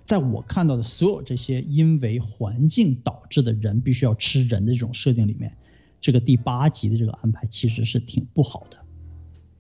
[0.04, 5.56] 在我看到的所有这些因为环境导致的人必须要吃人的这种设定里面，
[6.02, 8.78] 这个第八集的这个安排其实是挺不好的。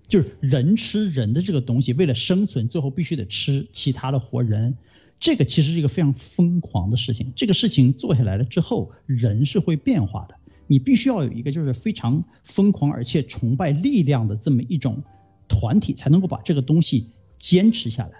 [0.08, 4.78] 就是人吃人的这个东西，为了生存，最后必须得吃其他的活人。
[5.20, 7.34] 这个其实是一个非常疯狂的事情。
[7.36, 10.36] 这个事情做下来了之后，人是会变化的。
[10.67, 15.04] 你必须要有一个就是非常疯狂而且崇拜力量的这么一种
[15.48, 18.20] 团体，才能够把这个东西坚持下来。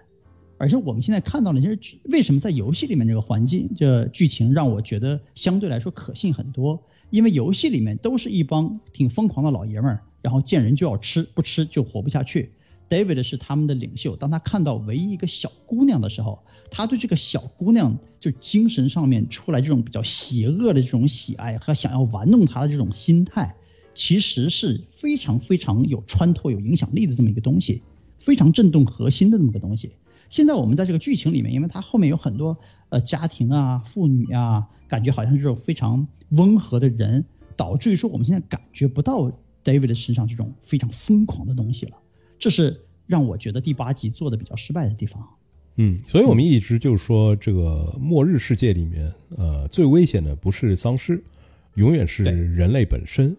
[0.58, 10.04] 而且我们现在看到的就是为什么在游戏里面这个环境、这剧情让我觉得相对来说可信很多，因为游戏里面都是一帮挺疯狂的老爷们儿。
[10.22, 12.52] 然后见人就要吃，不吃就活不下去。
[12.90, 16.40] David 是他们的领袖，当他看到唯一一个小姑娘的时候，
[16.72, 23.56] 他对这个小姑娘就精神上面出来这种比较邪恶的这种喜爱和想要玩弄她的这种心态，
[23.94, 27.84] 其实是非常非常有穿透、有影响力的这么一个东西，
[28.20, 29.92] 非常震动核心的这么个东西。
[30.30, 37.26] 现在我们在这个剧情里面，因为它后面有很多呃家庭啊、妇女啊，感觉好像是种非常温和的人，
[37.58, 39.30] 导致于说我们现在感觉不到。
[39.68, 41.98] David 身上这种非常疯狂的东西了，
[42.40, 45.22] 这是让我觉得第八集做的比较失败的地方。
[45.76, 51.22] 嗯，所以我们一直就是说，这个末日世界里面，呃，最危险的不是丧尸，
[51.76, 53.36] 永远是人类本身，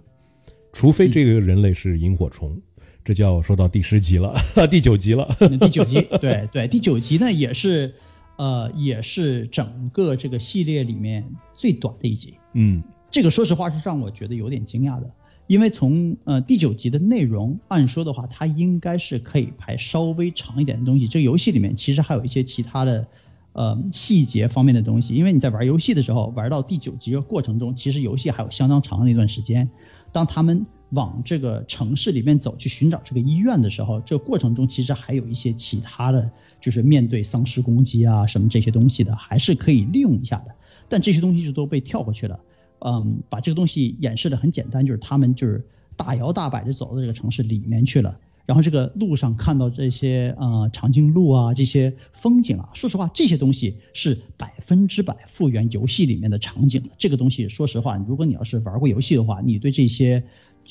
[0.71, 2.61] 除非这个人类是萤火虫。
[3.03, 4.35] 这就要说到第十集了，
[4.71, 5.35] 第九集了。
[5.59, 7.95] 第九集，对对，第九集呢也是，
[8.37, 11.25] 呃，也是整个这个系列里面
[11.57, 12.35] 最短的一集。
[12.53, 15.11] 嗯，这个说实话是让我觉得有点惊讶的。
[15.49, 21.09] 因为从呃第九集的内容，按说的话，它应该是可以拍稍微长一点的东西。
[21.09, 23.09] 这个游戏里面其实还有一些其他的，
[23.55, 25.15] 呃细节方面的东西。
[25.15, 29.71] 因为你在玩游戏的时候，玩到第九集的过程中，其实游戏还有相当长的一段时间。
[30.13, 36.31] 当他们往这个城市里面走去寻找这个医院的时候，这个过程中其实还有一些其他的
[36.61, 40.55] 就是面对丧尸攻击啊什么这些东西的，还是可以利用一下的。
[40.91, 42.39] 但这些东西就都被跳过去了。
[42.81, 56.91] 嗯，把这个东西演示的很简单，就是他们就是大摇大摆的走到这个城市里面去了，然后这个路上看到这些呃长颈鹿啊，这些风景啊，说实话，这些东西是百分之百复原游戏里面的场景的。
[56.99, 60.23] 这个东西，说实话，如果你要是玩过游戏的话，你对这些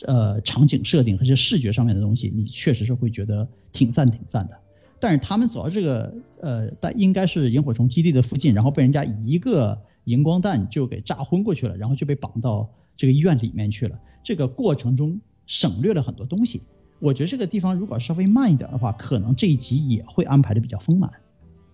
[0.05, 4.57] 呃场景设定和这视觉上面的东西，你确实是会觉得挺赞挺赞的。
[4.99, 9.81] 但是他们走到这个呃，但应该是萤火虫基地的附近，然后被人家一个。
[10.07, 13.99] 荧光弹就给炸昏过去了，然后就被绑到这个医院里面去了。
[14.23, 16.61] 这个过程中省略了很多东西。
[16.99, 21.11] 我觉得这个地方如果稍微慢一点的话，可能这一集也会安排的比较丰满。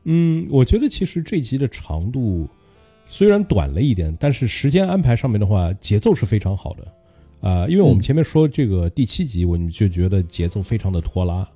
[0.06, 2.50] 嗯，我觉得其实这集的长度
[3.06, 7.48] 虽然短了一点，但是时间安排上面的话，节奏是非常好的。
[7.48, 11.48] 啊，因为我们前面说这个第七集，我们就觉得节奏非常的拖拉。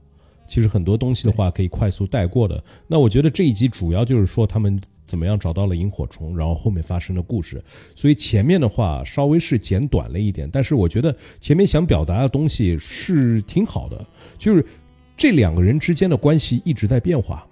[0.47, 2.63] 其实很多东西的话可以快速带过的。
[2.87, 7.61] 那我觉得这一集主要就是说他们怎么样找到了萤火虫，然后后面发生的故事。
[7.93, 14.07] 所以前面的话稍微是剪短了一点，但是我觉得前面想表达的东西是挺好的。
[14.37, 14.65] 就是
[15.17, 17.45] 这两个人之间的关系一直在变化。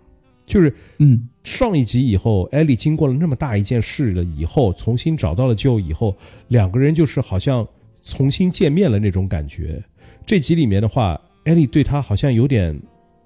[0.45, 6.15] 就是嗯，上一集以后，艾莉经过了那么大一件事了以后，重新找到了救以后，
[6.47, 7.67] 两个人就是好像
[8.03, 9.83] 重新见面了那种感觉。
[10.25, 11.19] 这集里面的话。
[11.45, 12.79] 艾莉对他好像有点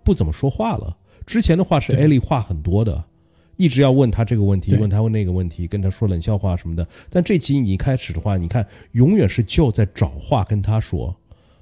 [0.03, 0.95] 不怎么说话了。
[1.25, 3.03] 之前的话是艾莉话很多的，
[3.57, 6.87] 一直要问他这个问题，问他问那个问题，跟他说冷笑话什么的。
[7.09, 11.15] 但这集你一开始的话，你看永远是就在找话跟他说，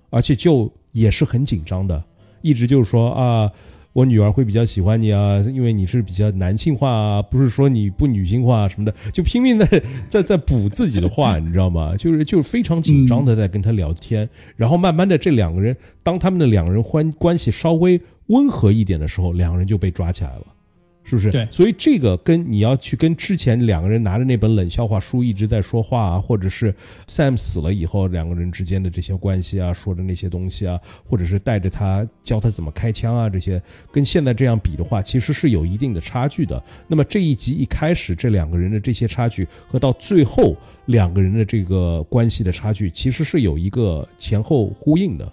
[0.10, 2.04] 而且就也是很紧张的，
[2.42, 3.52] 一直就是说啊。
[3.98, 11.96] 我女儿会比较喜欢你啊，因为你是比较男性化啊，不是说你不女性化什么的，就拼命 在在在补自己的话， 你知道吗？
[11.98, 20.46] 就是就是非常紧张的在跟他聊天，然后慢慢的这两个人，当他们的两个人关关系稍微温和一点的时候，两个人就被抓起来了，
[21.08, 21.32] 是不是？
[21.32, 21.48] 对。
[21.50, 26.76] 所以这个跟你要去跟之前两个人拿着那本冷笑话书一直在说话啊，或者是
[27.08, 36.62] Sam 死了以后两个人之间的这些关系啊，说的那些东西啊，或者是带着他教他怎么开枪啊，这些跟现在这样比的话，其实是有一定的差距的。
[36.88, 40.54] 那么这一集一开始这两个人的这些差距和到最后
[40.88, 45.32] 两个人的这个关系的差距，其实是有一个前后呼应的。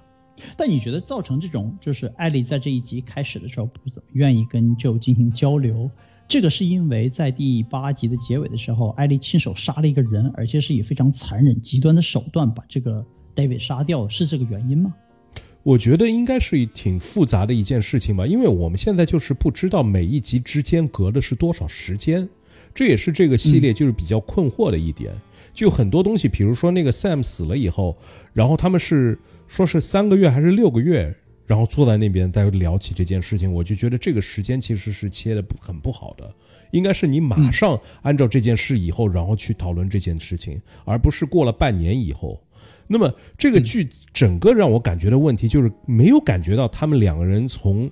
[0.57, 5.91] 但你觉得造成这种就是艾丽在这一集开始的时候不怎么愿意跟 Joe 进行交流，
[6.27, 14.95] 这个是因为在第八集的结尾的时候，艾丽亲手杀了一个人，而且是以非常残忍极端的手段把这个 David 杀掉，是这个原因吗？
[15.63, 22.29] 我觉得应该是挺复杂的一件事情吧，因为我们现在就是不知道每一集之间隔的是多少时间，
[22.75, 25.13] 这也是这个系列就是比较困惑的一点。
[25.53, 27.97] 就很多东西，比如说那个 Sam 死了以后，
[28.33, 29.19] 然后他们是。
[29.47, 31.15] 说是三个月还是六个月，
[31.47, 36.35] 然后坐在那边再聊起这件事情，我就觉得这个时间其实是切的不很不好的，
[36.73, 42.41] 应该是你马上按照这件事以后，然后去讨论这件事情，而不是过了半年以后。
[42.87, 47.91] 那么这个剧整个让我感觉的问题就是没有感觉到他们两个人从，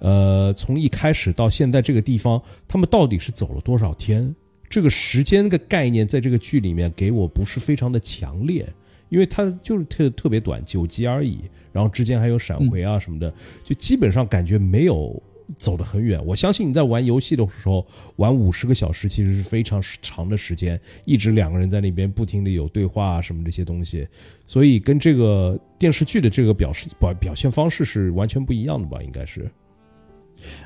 [0.00, 4.34] 呃，从一开始到现在这个地方，他们到底是走了多少天？
[4.68, 8.66] 这个时间的概念在这个剧里面给我不是非常的强烈。
[9.08, 11.40] 因为它就是特特别短，九集而已，
[11.72, 13.32] 然后之间还有闪回啊什么的，
[13.62, 15.22] 就基本上感觉没有
[15.56, 16.24] 走得很远。
[16.24, 17.86] 我相信你在玩游戏的时候
[18.16, 24.08] 玩五十个小时，其实是非常长的时间，一直两个人在那边不停的有对话啊什么这些东西，
[24.46, 29.02] 所以跟这个电视剧的这个表示表表现方式是完全不一样的吧？
[29.02, 29.42] 应该是，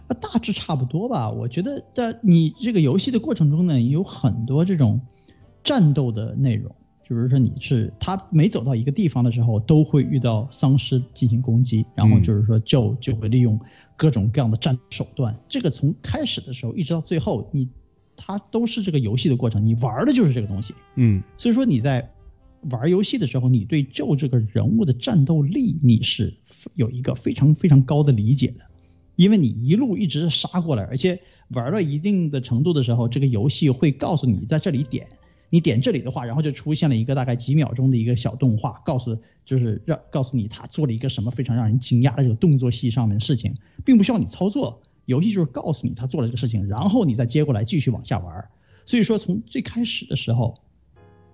[0.07, 1.29] 啊，大致差不多吧。
[1.29, 5.01] 我觉得在你这个游戏的过程中呢，有很多这种
[5.65, 6.75] 战斗的内容。
[7.09, 13.59] 就是说，你是他每走到一个地方的时候，都会遇到丧尸进行攻击，然后就是说，就就会利用
[13.97, 15.35] 各种各样的战手段。
[15.49, 17.67] 这个从开始的时候一直到最后，你
[18.15, 20.75] 他都是这个游戏的过程，你玩的就是这个东西。
[20.97, 22.11] 嗯，所以说你在
[22.71, 26.35] 玩游戏的时候，你对 Joe 这个人物的战斗力你是
[26.75, 28.61] 有一个非常非常高的理解的，
[29.17, 35.07] 因为你一路一直杀过来，而且玩到一定的程度的时候，这个游戏会告诉你在这里点。
[35.51, 48.49] 你点这里的话，然后就出现了一个大概几秒钟的一个小动画，告诉就是让告诉你他做了一个什么非常让人惊讶的这个动作戏上面的事情，并不需要你操作，游戏就是告诉你他做了这个事情，然后你再接过来继续往下玩。
[48.85, 50.61] 所以说从最开始的时候，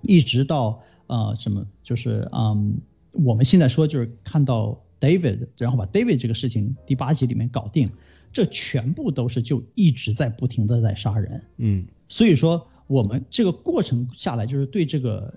[0.03, 2.79] 一直到呃什么就是嗯
[3.13, 7.91] 我们现在说就是看到 David，然后把 David 这个事情第八集里面搞定，
[8.33, 11.43] 这全部都是就一直在不停的在杀人。
[11.57, 12.69] 嗯，所以说。
[12.87, 15.35] 我们这个过程下来，就是对这个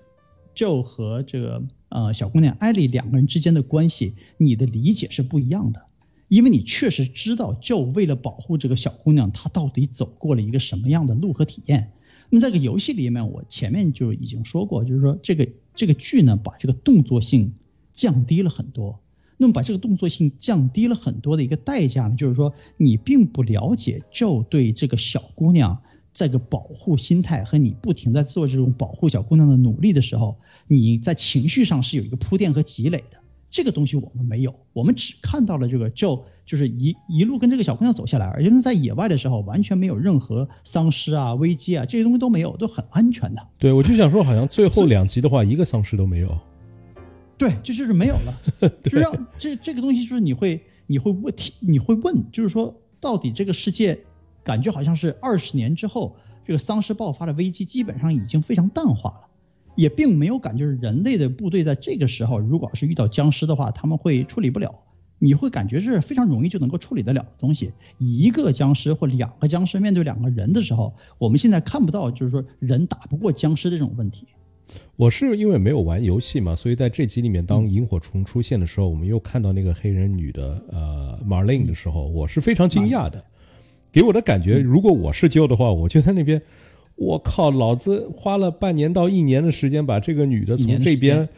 [0.54, 5.86] Joe 和这个呃小姑娘艾莉两个人之间的关系，你的理解是不一样的，
[6.28, 11.92] 因为你确实知道 Joe 为了保护这个小姑娘，她到底走过了一个什么样的路和体验。
[12.28, 17.54] 那么这个游戏里面，我前面就已经说过，就是说这个这个剧呢，把这个动作性
[17.94, 19.00] 降低了很多。
[19.38, 25.80] 那么把这个动作性降低了很多的一个代价呢，就是说你并不了解 Joe 对这个小姑娘。
[26.12, 30.36] 这个保护心态和你不停在做这种保护小姑娘的努力的时候，
[30.66, 33.18] 你在情绪上是有一个铺垫和积累的。
[33.50, 43.46] 这个东西我们没有，我们只看到了这个 Joe 就是一一路跟这个小姑娘走下来，而且在野外的时候完全没有任何丧尸啊、危机啊这些东西都没有，都很安全的。
[43.58, 46.38] 对，我就想说， 好像最后两集的话，一个丧尸都没有。
[47.38, 48.38] 对，这就是没有了。
[48.82, 53.98] 就让这这个东西就是你会你会问题你会问，就是说到底这个世界。
[54.48, 59.20] 感觉好像是二十年之后，这个丧尸爆发的危机基本上已经非常淡化了，
[59.76, 64.74] 也并没有感觉人类的部队在这个时候，如果是遇到僵尸的话，他们会处理不了。
[65.18, 67.72] 你会感觉是非常容易就能够处理得了的东西。
[67.98, 74.26] 一个僵尸或两个僵尸面对两个人的时候，我们现在看不到，就是说人打不过僵尸这种问题。
[74.96, 83.22] 我是因为没有玩游戏嘛，所以在这集里面，当萤火虫出现的时候，我们又看到那个黑人女的呃 Marlene 的时候，我是非常惊讶的。
[83.90, 86.40] 给我的感觉，如果我是舅的话，我就在那边。
[87.00, 91.28] 我靠，老子花了半年到一年的时间把这个女的从这边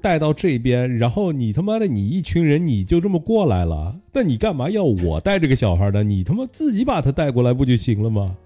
[0.00, 3.98] 带到这边，然后你他妈的你一群人你就这么过来了？
[4.12, 6.04] 那你干嘛要我带这个小孩呢？
[6.04, 8.36] 你他妈自己把他带过来不就行了吗？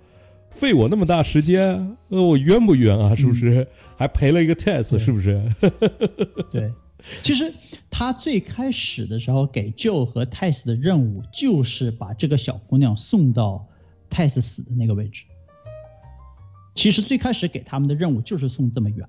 [0.51, 3.15] 费我那么大时间，呃，我冤不冤啊？
[3.15, 3.67] 是不是？
[3.95, 5.43] 还赔了一个 test，是不是？
[6.51, 6.73] 对。
[7.23, 7.53] 其实
[7.91, 13.69] 他最开始的时候给 Joe 和泰斯的任务就是把这个小姑娘送到
[14.09, 15.25] 泰斯死的那个位置。
[16.75, 19.09] 其实最开始给他们的任务就是送这么远，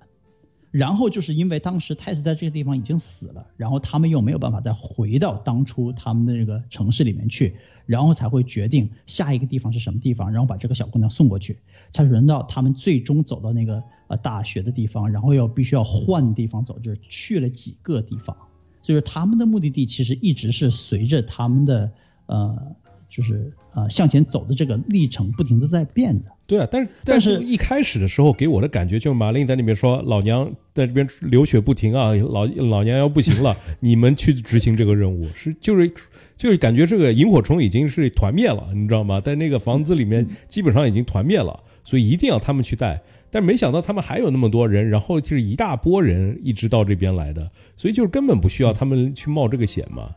[0.78, 7.56] 然后就是因为当时泰斯在这个地方已经死了，然后他们又没有办法再回到当初他们的那个城市里面去，
[7.86, 11.60] 然后才会决定下一个地方是什么地方，然后把这个小姑娘送过去，
[11.94, 18.36] 才轮到他们最终走到那个呃大学的地方，然后又必须要换地方走，就是去了几个地方，
[18.82, 21.92] 就是他们的目的地其实一直是随着他们的
[22.26, 22.76] 呃。
[23.10, 35.92] 就是呃向前走的这个历程不停的在变的，对啊，但是但是一开始的时候给我的感觉就是马林在那边说老娘在这边流血不停啊，老老娘要不行了， 你们去执行这个任务是就是
[36.36, 39.22] 就是感觉这个萤火虫已经是团灭了，你知道吗？
[39.22, 50.10] 在那个房子里面基本上已经团灭了，所以一定要他们去带，但没想到他们还有那么多人，然后就是一大波人一直到这边来的，所以就是根本不需要他们去冒这个险嘛。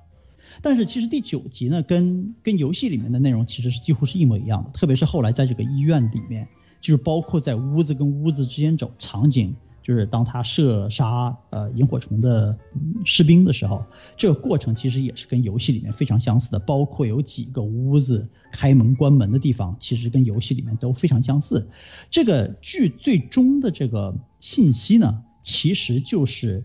[0.63, 6.49] 但是其实第九集呢，跟跟游戏里面的内容其实是几乎是一模一样的，特别是后来在这个医院里面，
[6.81, 12.59] 就是包括在屋子跟屋子之间走场景，就是当他射杀呃萤火虫的
[13.05, 13.85] 士兵的时候，
[14.17, 21.69] 这个过程其实也是跟游戏里面非常相似的，包括有几个屋子开门关门的地方，其实跟游戏里面都非常相似。
[22.11, 26.65] 这个剧最终的这个信息呢，其实就是，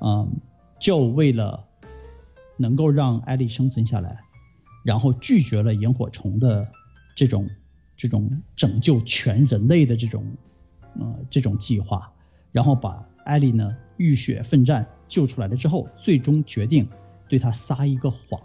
[0.00, 0.30] 嗯，
[0.78, 1.64] 就为了。
[2.56, 4.20] 能够让艾丽生存下来，
[4.84, 6.70] 然后拒绝了萤火虫的
[7.14, 7.48] 这种
[7.96, 10.24] 这种拯救全人类的这种
[10.98, 12.12] 呃这种计划，
[12.50, 16.88] 然后把艾丽呢浴血奋战救出来了之后，最终决定
[17.28, 18.40] 对他撒一个谎，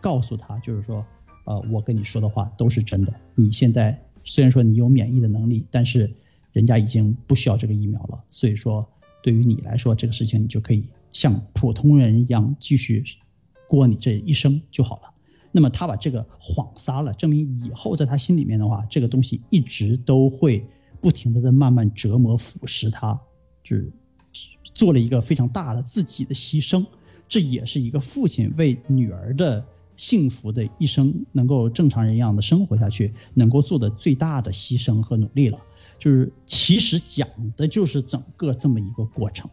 [0.00, 1.04] 告诉他就是说，
[1.44, 3.14] 呃，我跟你说的话都是真的。
[3.34, 6.16] 你现在虽然说你有免疫的能力，但是
[6.52, 8.88] 人家已经不需要这个疫苗了，所以说
[9.22, 13.04] 对于你来说，这个事情你就可以像普通人一样继续。
[13.68, 15.02] 过你这一生就好了。
[15.52, 20.66] 那么他把这个谎撒了，证明以后在他心里面的话，这个东西一直都会
[21.00, 23.20] 不停的在慢慢折磨腐蚀他，
[23.62, 23.92] 就是
[24.74, 26.84] 做了一个非常大的自己的牺牲。
[27.28, 29.64] 这也是一个父亲为女儿的
[29.96, 35.58] 幸福的一生能够正常人一样的生活下去，能够做的最大的牺牲和努力了。
[35.98, 39.50] 就是其实讲的就是整个这么一个过程。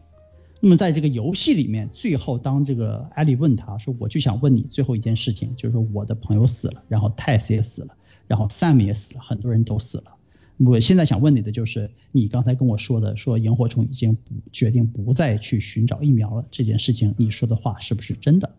[0.60, 7.94] 那么在这个游戏里面，最后当这个艾莉问他说：“我就想问你最后一件事情，就是说我的朋友死了，然后泰斯也死了，
[8.26, 10.16] 然后 Sam 也死了，很多人都死了。
[10.56, 18.50] 我现在想问你的就是，你刚才跟我说的，说萤火虫已经不决定不再去寻找疫苗了这件事情，你说的话是不是真的？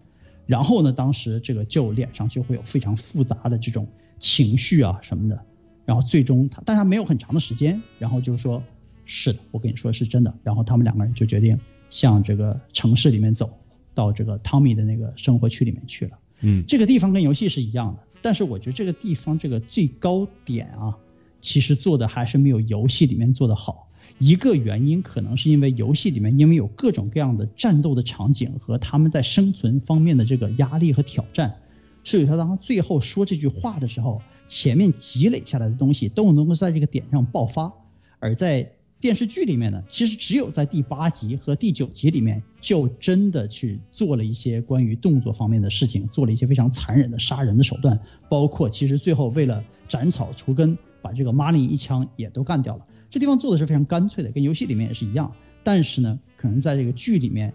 [0.45, 3.87] 然后呢，当时这个就脸上就会有非常复杂的这种
[4.19, 5.41] 情绪啊什么的，
[5.83, 8.63] 然后最终他，但他没有很长的时间，然后就是说，
[9.05, 10.31] 是的，我跟你说是真的。
[10.43, 11.59] 然后他们两个人就决定。
[11.89, 13.49] 向这个城市里面走，
[13.93, 16.19] 到这个汤米的那个生活区里面去了。
[16.41, 20.97] 嗯，这个地方跟游戏是一样的，但是我觉得这个地方这个最高点啊，
[21.41, 23.89] 其实做的还是没有游戏里面做的好。
[24.19, 31.55] 一个原因可能是因为游戏里面因为有各种各样的战斗的场景和他们在生存方面的这个压力和挑战，
[32.03, 37.73] 所以他当最后说这句话的时候，前面积累下来的东西都能够在这个点上爆发，
[38.19, 38.73] 而在。
[38.99, 52.87] 电视剧里面呢，其实只有在第八集和第九集里面，就真的去做了一些关于动作方面的事情，做了一些非常残忍的杀人的手段，包括其实最后为了斩草除根，把这个玛丽一枪也都干掉了。
[53.11, 55.31] 这地方做的是非常干脆的，跟游戏里面也是一样。
[55.63, 57.53] 但是呢，可能在这个剧里面，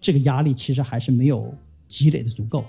[0.00, 1.54] 这个压力其实还是没有
[1.86, 2.64] 积累的足够。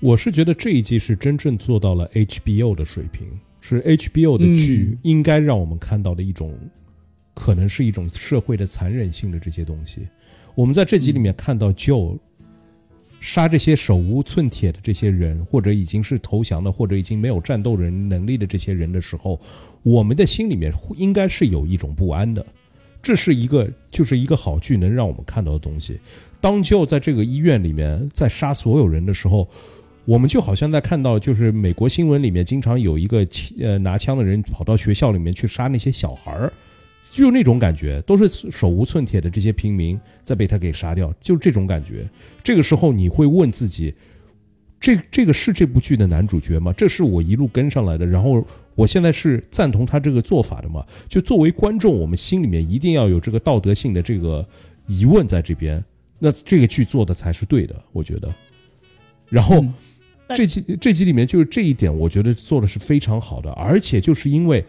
[0.00, 3.28] 我是觉得这一季是真正做到了 HBO 的水平，
[3.60, 6.58] 是 HBO 的剧应该让我们看到的一种。
[7.34, 10.08] 可能是一种社会的残忍性的这些东西，
[10.54, 12.16] 我们在这集里面看到就
[13.20, 19.40] 杀这些手无寸铁的这些人，或者已经是投降的，或者已经没有战斗人能力的这些人的时候，
[19.82, 22.44] 我们的心里面应该是有一种不安的。
[23.02, 25.98] 这是一个，就是一个好剧能让我们看到的东西。
[26.40, 29.48] 当就在这个医院里面在杀所有人的时候，
[30.04, 33.26] 我们就好像在看到，就是美国新闻里面经常有一个
[33.58, 36.52] 呃拿枪的人跑到学校里面去杀那些小孩儿。
[37.16, 42.10] 就那种感觉，都是手无寸铁的这些平民在被他给杀掉，就这种感觉。
[42.42, 43.94] 这个时候你会问自己，
[44.80, 46.72] 这这个是这部剧的男主角吗？
[46.72, 48.44] 这是我一路跟上来的，然后
[48.74, 50.84] 我现在是赞同他这个做法的吗？
[51.06, 54.44] 就作为观众，我们心里面一定要有这个道德性的这个
[54.88, 55.82] 疑问在这边。
[56.18, 58.34] 那这个剧做的才是对的，我觉得。
[59.28, 59.64] 然后
[60.30, 64.64] 这集这集里面就是这一点，我觉得做的是非常好的，而且就是因为，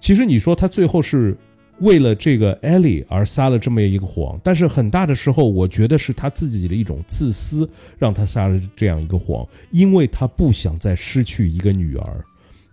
[0.00, 1.36] 其实你说他最后是。
[1.80, 7.68] 为了这个 Ellie 而撒了这么一个谎，但是很大的时候，我觉得是他自己的一种自私，
[7.98, 12.24] 让他撒了这样一个谎，因为他不想再失去一个女儿。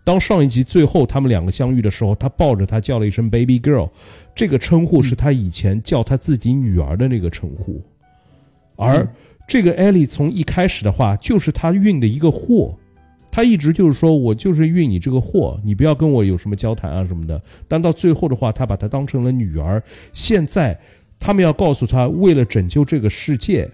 [0.04, 3.90] 当上一集最后他们两个相遇的时候，他抱着她叫了一声 “baby girl”，
[4.34, 7.82] 这个称呼是他以前叫他自己女儿的那个称呼。
[8.76, 9.08] 而
[9.48, 12.78] 这个 Ellie 从一开始的话，就是他运的一个货，
[13.32, 17.42] 他一直就是说我就是运你这个货，你不要跟我有什么交谈啊什么的。
[17.68, 19.82] 但到最后的话，他把她当成了女儿。
[20.14, 20.80] 现在
[21.20, 23.70] 他们要告诉他，为了拯救这个世界。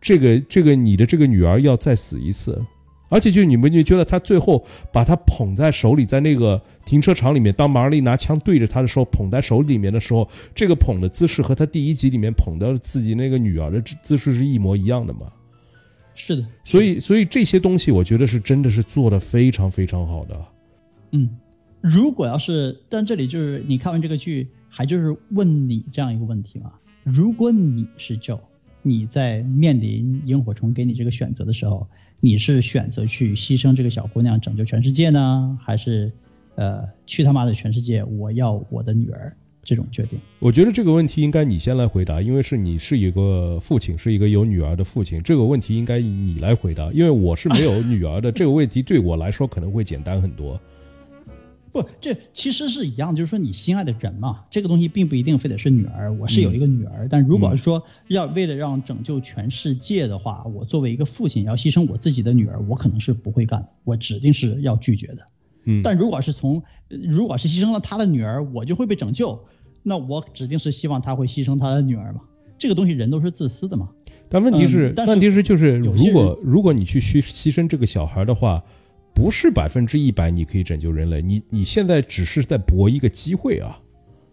[0.00, 2.62] 这个这个你的这个女儿要再死一次，
[3.08, 15.20] 而且就你们就觉得他最后把她捧在手里，在那个停车场里面，当玛丽拿枪对着他的时候，捧在手里面的时候，这个捧的姿势和他第一集里面捧的自己那个女儿的姿势是一模一样的嘛？
[16.14, 20.40] 是的，所以所以这些东西我觉得是真的是做的非常非常好的。
[21.12, 21.28] 嗯，
[21.80, 26.72] 如果要是，但这里就是你看完这个剧，还就是问你这样一个问题嘛？
[27.02, 28.40] 如果你是 Joe。
[28.86, 31.88] 你在面临萤火虫给你这个选择的时候，
[32.20, 36.12] 你是选择去牺牲这个小姑娘拯救全世界呢，还是，
[36.54, 40.20] 呃，去他妈的全世界，我要我的女儿这种决定？
[40.38, 50.60] 我觉得这个问题应该你先来回答，因为是你是一个父亲，是一个有女儿的父亲，这个问题应该你来回答，因为我是没有女儿的，这个问题对我来说可能会简单很多。
[51.72, 56.12] 不，这其实是一样，就是说你心爱的人嘛，这个东西并不一定非得是女儿。
[56.12, 65.26] 我是有一个女儿，但如果说要为了让拯救全世界的话，我作为一个父亲要牺牲我自己的女儿，我可能是不会干的，我指定是要拒绝的。
[65.64, 69.44] 嗯，但如果是从，如果是牺牲了他的女儿，我就会被拯救，
[69.82, 72.20] 那我指定是希望他会牺牲他的女儿嘛。
[72.56, 73.90] 这个东西人都是自私的嘛。
[74.28, 78.62] 但问题是，但问题是就是如果如果你去牺牺牲这个小孩的话。
[79.16, 83.80] 不是百分之一百你可以拯救人类，你你现在只是在搏一个机会啊，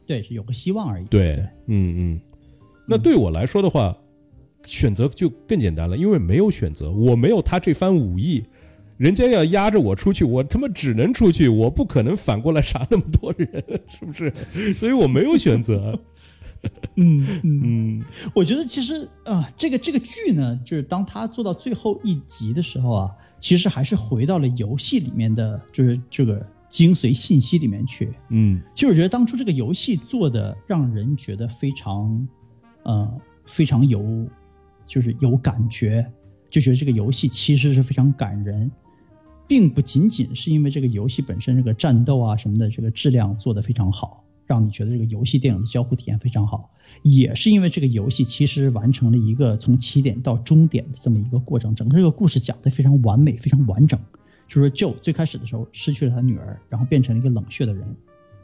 [0.07, 1.05] 对，是有个希望而已。
[1.05, 1.35] 对，
[1.67, 2.21] 嗯嗯，
[2.87, 3.95] 那对我来说的话，
[4.63, 8.43] 选择就更简单了，因为没有选择，我没有他这番武艺，
[9.01, 13.49] 人家要压着我出去，我他妈只能出去，我不可能反过来杀那么多人，
[13.89, 14.31] 是不是？
[14.75, 15.99] 所以我没有选择。
[16.95, 18.03] 嗯嗯，
[18.35, 23.11] 我觉得其实啊，这个这个剧呢，就是当他做到最后一集的时候啊。
[23.41, 28.13] 其实还是回到了游戏里面的，就是这个精髓信息里面去。
[28.29, 32.27] 嗯，其实我觉得当初这个游戏做的让人觉得非常，
[32.83, 33.11] 呃，
[33.47, 34.27] 非常有，
[34.85, 36.05] 就是有感觉，
[36.51, 38.69] 就觉得这个游戏其实是非常感人，
[39.51, 46.69] 并不仅仅是因为这个游戏本身这个战斗啊什么的这个质量做得非常好，让你觉得这个游戏电影的交互体验非常好。
[47.01, 53.99] 也是因为这个游戏其实完成了一个从起点到终点的这么一个过程，整个这个故事讲得非常完美，非常完整。
[54.47, 57.97] 就是就最开始的时候失去了他女儿，然后变成了一个冷血的人，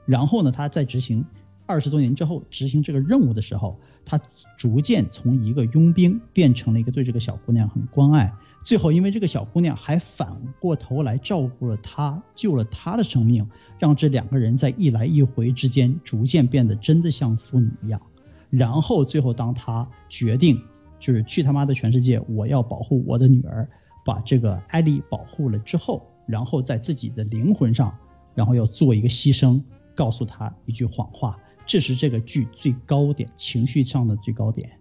[0.05, 1.23] 然后呢，他在执行
[1.65, 4.19] 二十多年之后执行这个任务的时候，他
[4.57, 8.33] 逐渐从一个佣兵变成了一个对这个小姑娘很关爱，
[8.67, 13.49] 最后因为这个小姑娘还反过头来照顾了他，救了他的生命，
[13.79, 18.01] 让这两个人在一来一回之间逐渐变得真的像父女一样。
[18.49, 20.61] 然后最后，当他决定
[20.99, 23.69] 就是去他妈的全世界，我要保护我的女儿，
[24.03, 27.97] 把这个艾丽保护了之后，然后在自己的灵魂上，
[28.35, 29.61] 然后要做一个牺牲，
[29.95, 34.71] 告诉他一句谎话，这是这个剧最高点，情绪上的最高点。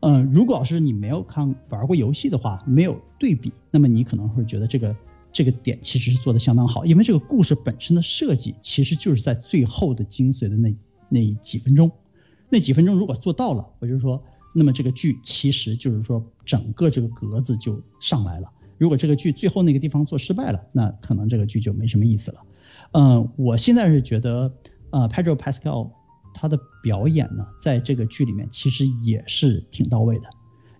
[0.00, 4.96] 嗯，如果要是你没有看玩过游戏的话，没有对比，那么你可能会觉得这个
[5.32, 10.74] 这个点其实是做的相当好，因为这个故事本身的设计其实就是在最后的精髓的那
[11.08, 11.90] 那几分钟。
[12.48, 14.22] 那几分钟如果做到了，我就说，
[14.52, 18.50] 那么这个剧其实就是说整个这个格子就上来了。
[18.76, 22.40] 如果这个剧最后那个地方做失败了，那可能这个剧就没什么意思了。
[22.92, 24.52] 嗯，我现在是觉得，
[24.90, 25.90] 呃，Pedro Pascal
[26.40, 30.24] 他的表演呢，在这个剧里面其实也是挺到位的。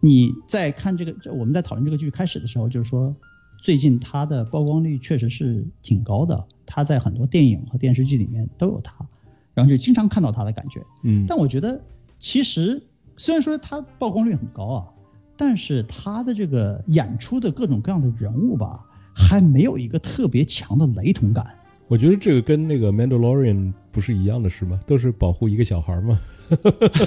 [0.01, 3.15] 你在看这个，我们在讨论这个剧开始的时候，就是说
[3.63, 9.07] 最近他的曝光率确实是挺高的，他在很多电影和电视剧里面都有他。
[9.53, 11.83] 然后就经常看到他的感觉，嗯，但我觉得
[12.19, 12.83] 其实
[13.19, 14.89] 虽然说他曝光率很高啊，
[15.37, 21.59] 但是他的这个演出的各种各样的人物吧，还没有一个特别强的雷同感。
[21.91, 23.57] 我觉得这个跟那个《Mandalorian》
[23.91, 24.79] 不是一样的是吗？
[24.87, 26.21] 都是保护一个小孩吗？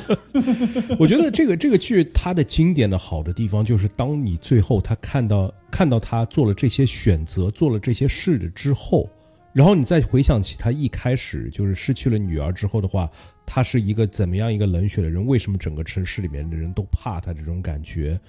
[0.99, 9.09] 我觉得这个这个剧它的经典的好的地方，就是当你最后他看到看到他做了这些选择，做了这些事的之后。
[9.53, 13.09] 然后你再回想起他一开始就是失去了女儿之后的话，
[13.45, 15.25] 他是一个怎么样一个冷血的人？
[15.25, 18.19] 为什么整个城市里面的人都怕他这种感觉？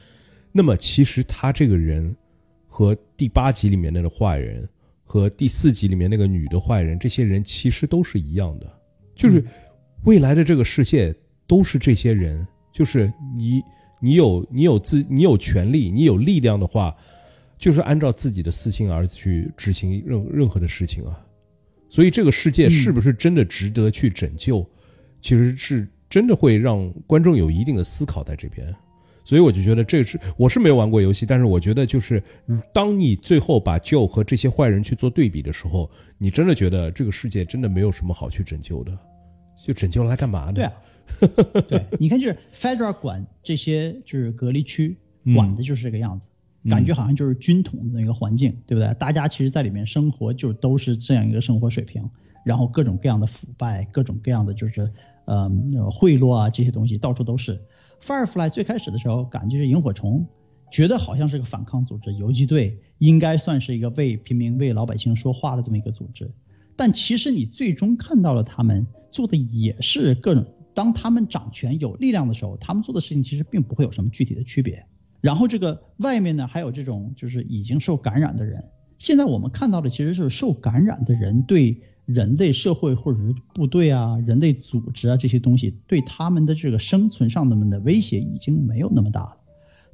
[0.53, 2.15] 那么其实他这个人
[2.69, 4.69] 和第八集里面那个坏人，
[5.15, 8.67] 和第四集里面那个女的坏人，这些人其实都是一样的，
[9.15, 9.45] 就是
[10.03, 11.15] 未来的这个世界
[11.47, 13.63] 都是这些人，就是你
[14.01, 16.93] 你有你有自你有权利，你有力量的话。
[17.57, 21.17] 就是按照自己的私心而去执行任任何的事情啊。
[21.89, 24.69] 所以这个世界是不是真的值得去拯救，
[25.23, 28.75] 其实是真的会让观众有一定的思考在这边。
[29.25, 32.23] 所以我就觉得这是我是没有玩过游戏，但是我觉得就是
[32.75, 38.97] 当你最后把 Joe 和这些坏人去做对比的时候，你真的觉得这个世界真的没有什么好去拯救的，
[39.57, 40.53] 就拯救来干嘛呢？
[40.53, 40.73] 对啊，
[41.69, 44.99] 对，你看就是 Fedra 管这些就是隔离区
[45.35, 46.29] 管的就是这个样子，
[46.69, 48.93] 感觉好像就是军统的那个环境，对不对？
[48.99, 52.11] 大家其实在里面生活就都是这样一个生活水平，
[52.45, 54.93] 然后各种各样的腐败，各种各样的就是
[55.25, 55.51] 呃
[55.91, 57.59] 贿赂啊这些东西到处都是。
[58.03, 60.27] Firefly 最开始的时候，感觉是萤火虫，
[60.71, 66.31] 觉得好像是个反抗组织，游击队应该算是一个为平民、为老百姓说话的这么一个组织。
[66.77, 74.85] 但其实你最终看到了他们做的也是各种，当他们掌权有力量的时候，他们做的事情其实并不会有什么具体的区别。
[75.21, 78.63] 然后这个外面呢，还有这种就是已经受感染的人。
[78.99, 81.81] 现在我们看到的其实是受感染的人对。
[82.07, 89.37] 人类社会或者是部队啊，人类组织啊这些东西对他们的这个生存上的们的威胁已经没有那么大了。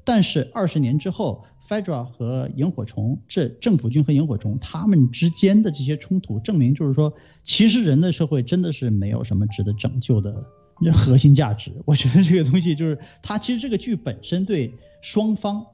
[0.02, 7.12] 但是二十年之后，Fedra 和萤火虫这政府军和萤火虫他们之间的这些冲突，证明就是说，
[7.44, 10.44] 其实人类社会真的是没有什么值得拯救的
[10.92, 11.70] 核心价值。
[11.84, 15.64] 我觉得这个东西就是它其实这个剧本身对双方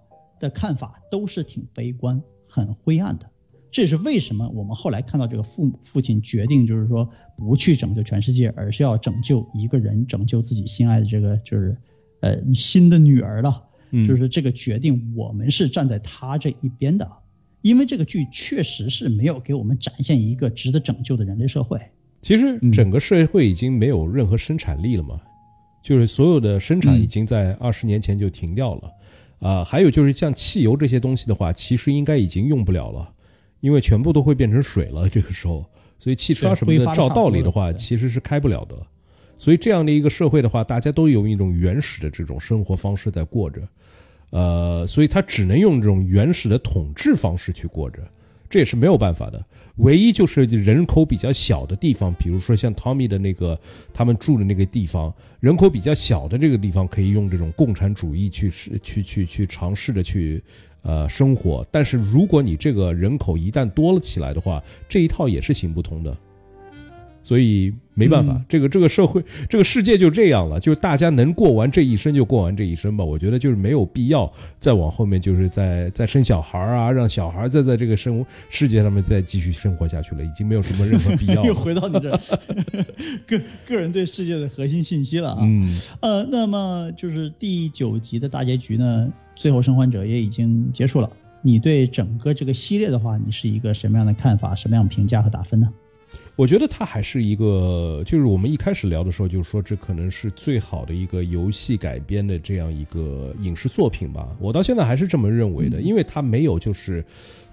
[0.40, 3.30] 的看法都是挺悲观、很灰暗的。
[3.70, 11.76] 这是为什么我们后来看到这个父父亲决定，就是说不去拯救全世界，而是要拯救一个人，拯救自己心爱的这个就是
[12.20, 13.62] 呃新的女儿了。
[14.06, 17.08] 就是这个决定，我们是站在他这一边的，
[17.62, 21.80] 因为这个剧确实是没有给我们展现一个值得拯救的人类社会。
[22.20, 25.20] 其实整个社会已经没有任何生产力了嘛，
[25.82, 28.90] 就是所有的生产已经在二十年前就停掉了。
[29.38, 33.14] 啊，还有就是像汽油这些东西的话，其实应该已经用不了了。
[33.66, 35.66] 因为全部都会变成水了，这个时候，
[35.98, 38.80] 所以汽车什么的，照道理的话，其实是开不了的。
[39.36, 43.60] 所以这样的一个社会的话，大家都有一种原始的这种生活方式在过着，
[44.30, 47.98] 呃，所以他只能用这种原始的统治方式去过着。
[48.48, 49.44] 这也是没有办法的，
[49.78, 53.58] 唯一就是人口比较小的地方，比如说像 Tommy 的那个
[53.92, 60.40] 他们住的那个地方，人口比较小的这个地方，可以用这种共产主义去试去去去尝试着去
[60.86, 61.66] 呃生活。
[61.70, 66.16] 但是如果你这个人口一旦多了起来的话，这一套也是行不通的。
[67.22, 73.04] 所以没办法，这个 这个社会，这个世界就这样了，就是大家能过完这一生就过完这一生吧。
[73.04, 81.42] 我觉得就是没有必要再往后面，就是再再生小孩啊，让小孩再在这个生世界上面再继续生活下去了，已经没有什么任何必要。
[81.46, 82.10] 又回到你这
[83.26, 85.38] 个个人对世界的核心信息了啊。
[85.42, 85.68] 嗯，
[86.02, 91.08] 呃，那么就是第九集的大结局呢，最后生还者也已经结束了。
[91.42, 94.52] 你对整个这个系列的话，你是一个什么样的看法？
[94.56, 95.72] 什么样评价和打分呢？
[96.34, 104.28] 我觉得它还是一个，就是我们一开始聊的时候，就是说这可能是最好的一个游戏改编的这样一个影视作品吧。
[104.40, 107.04] 我到现在还是这么认为的，因为它没有，就是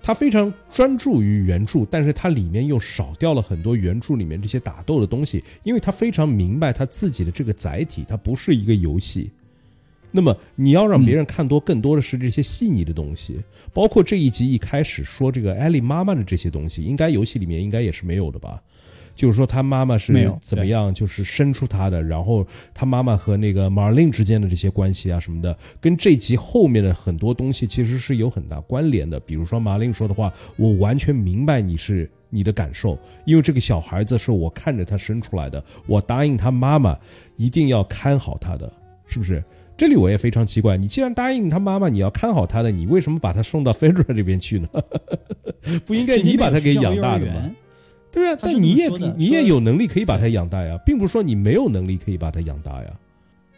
[0.02, 9.32] 它非常专注于原著，但是它里面又少掉了很多原著里面这些打斗的东西，因为它非常明白它自己的这个载体，它不是一个游戏。
[10.16, 13.42] 那么你要让别人看多，更多的是这些细腻的东西，
[13.74, 18.62] 包括这一集一开始说这个艾莉妈妈的这些东西，应该游戏里面应该也是没有的吧？
[19.16, 29.20] 就是说他妈妈是怎么样，就是生出他的，然后他妈妈和那个马琳之间的这些关系啊什么的，跟这集后面的很多东西其实是有很大关联的。
[29.20, 36.98] 比如说马琳说的话，我完全明白你是你的感受，因为这个小孩子是我看着他生出来的，我答应他妈妈
[37.36, 38.72] 一定要看好他的，
[39.06, 39.44] 是不是？
[39.76, 44.68] 这里我也非常奇怪，你既然答应他妈妈你要看好他的，你为什么把他送到 Fedra 这边去呢？
[45.86, 47.52] 不应该你把他给养大的吗？
[48.12, 52.94] 对啊，但你也你也有能力可以把他养大呀，并不是说你没有能力可以把他养大呀。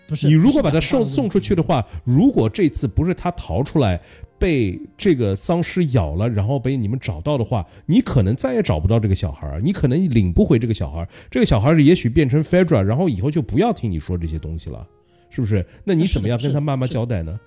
[0.07, 3.99] 不是，你如果把他送送出去的话，如果这次不是他逃出来
[4.39, 14.87] 被这个丧尸咬了，然后被你们找到的话，你可能再也找不到这个小孩你可能领不回这个小孩这个小孩也许变成 Fedra，然后以后就不要听你说这些东西了。
[15.29, 15.65] 是不是？
[15.83, 17.39] 那你怎么样跟他妈妈交代呢？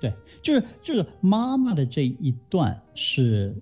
[0.00, 3.54] 对，就是这个妈妈的这一段是，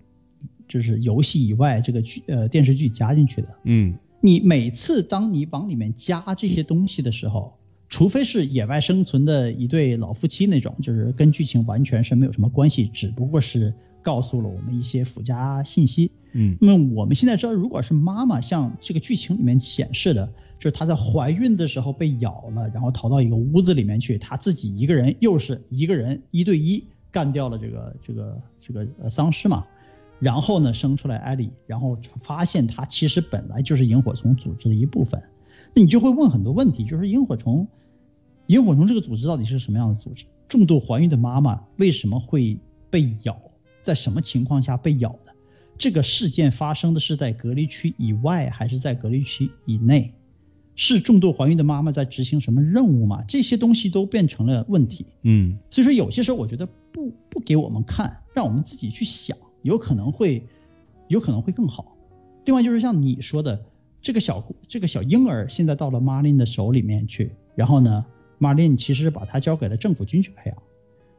[0.68, 3.48] 就是游戏以外这个剧呃电视剧加进去的。
[3.64, 7.58] 嗯，你每次当你往里面加这些东西的时候，
[7.88, 16.12] 除非是野外生存的一对老夫妻那种，就是跟剧情完全是没有什么关系，只不过是告诉了我们一些附加信息。
[16.34, 20.32] 嗯，那么我们现在知道，如果是妈妈像这个剧情里面显示的。
[20.58, 29.66] 就是她在怀孕的时候被咬了，然后逃到一个屋子里面去，她自己一个人，又是一个人一对一干掉了这个这个这个呃丧尸嘛，
[30.18, 35.22] 然后呢生出来艾莉，然后发现她其实本来就是萤火虫组织的一部分，
[35.74, 37.68] 那你就会问很多问题，就是萤火虫，
[38.46, 40.24] 萤火虫这个组织到底是什么样的组织？
[40.48, 42.58] 重度怀孕的妈妈为什么会
[42.90, 43.40] 被咬？
[43.82, 45.32] 在什么情况下被咬的？
[45.78, 50.14] 这个事件发生的是在隔离区以外还是在隔离区以内？
[50.80, 53.24] 是重度怀孕的妈妈在执行什么任务吗？
[53.26, 55.06] 这些东西都变成了问题。
[55.22, 60.46] 嗯，所以说有些时候我觉得不不给我们看，让我们自己去想，有可能会
[61.08, 61.96] 有可能会更好。
[62.44, 63.60] 另外就是像你说的，
[64.00, 68.06] 这个小这个小婴儿现在到了马林的手里面去，然后呢，
[68.38, 70.62] 马林其实把他交给了政府军去培养。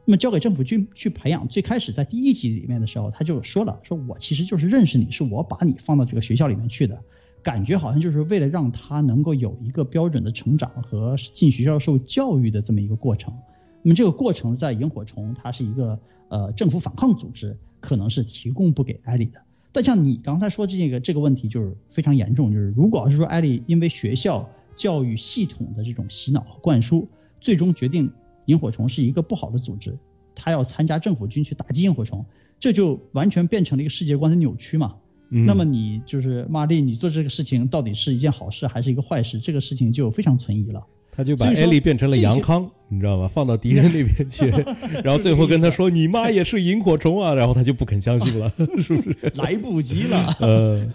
[0.05, 7.03] 那么交给政府军去培养，最开始在第一集里面的时候，他就说了，说我其实就是认识你，是我把你放到这个学校里面去的。
[7.41, 13.33] 感觉好像就是为了让他能够有一个标准的成长和进学校受教育的这么一个过程。
[13.81, 19.41] 那么这个过程在萤火虫，它是一个呃政府反抗组织，可能是提供不给艾莉的。
[19.71, 27.07] 但像你刚才说这个这个问题就是非常严重，就是如果要是说艾莉因为学校教育系统的这种洗脑和灌输，
[27.39, 28.11] 最终决定
[28.45, 29.97] 萤火虫是一个不好的组织，
[30.35, 32.25] 他要参加政府军去打击萤火虫，
[32.59, 34.97] 这就完全变成了一个世界观的扭曲嘛。
[35.29, 39.39] 那么你就是玛丽，你做这个事情到底是一件好事还是一个坏事？
[39.39, 40.83] 这个事情就非常存疑了。
[41.11, 43.27] 他就把艾莉变成了杨康，你知道吗？
[43.27, 44.47] 放到敌人那边去，
[45.03, 48.49] 然后最后跟他说：“你妈也是萤火虫啊！”然后他就不肯相信了，
[48.81, 49.29] 是不是？
[49.35, 50.33] 来不及了。
[50.39, 50.87] 呃，